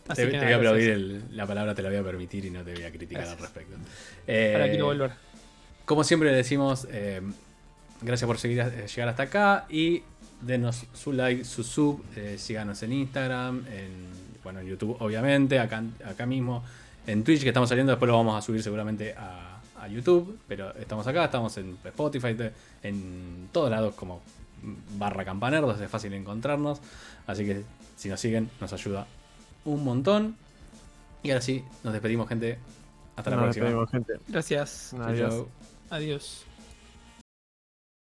[0.08, 2.04] Así te, que te nada, voy a aplaudir el- la palabra, te la voy a
[2.04, 3.38] permitir y no te voy a criticar Gracias.
[3.38, 3.76] al respecto.
[3.76, 5.12] Para Eh, quiero volver.
[5.86, 7.22] Como siempre le decimos, eh,
[8.02, 10.04] gracias por seguir, eh, llegar hasta acá y
[10.42, 15.82] denos su like, su sub, eh, síganos en Instagram, en bueno, en YouTube obviamente, acá,
[16.06, 16.64] acá mismo,
[17.08, 19.55] en Twitch que estamos saliendo, después lo vamos a subir seguramente a,
[19.86, 22.36] a YouTube, pero estamos acá, estamos en Spotify,
[22.84, 24.22] en todos lados como
[24.98, 26.82] barra campanerdos, es fácil encontrarnos,
[27.28, 27.64] así que
[27.96, 29.06] si nos siguen nos ayuda
[29.64, 30.36] un montón.
[31.24, 32.60] Y ahora sí, nos despedimos gente,
[33.16, 33.66] hasta la Nos próxima.
[33.66, 34.14] despedimos, gente.
[34.28, 34.94] Gracias.
[35.90, 36.46] Adiós.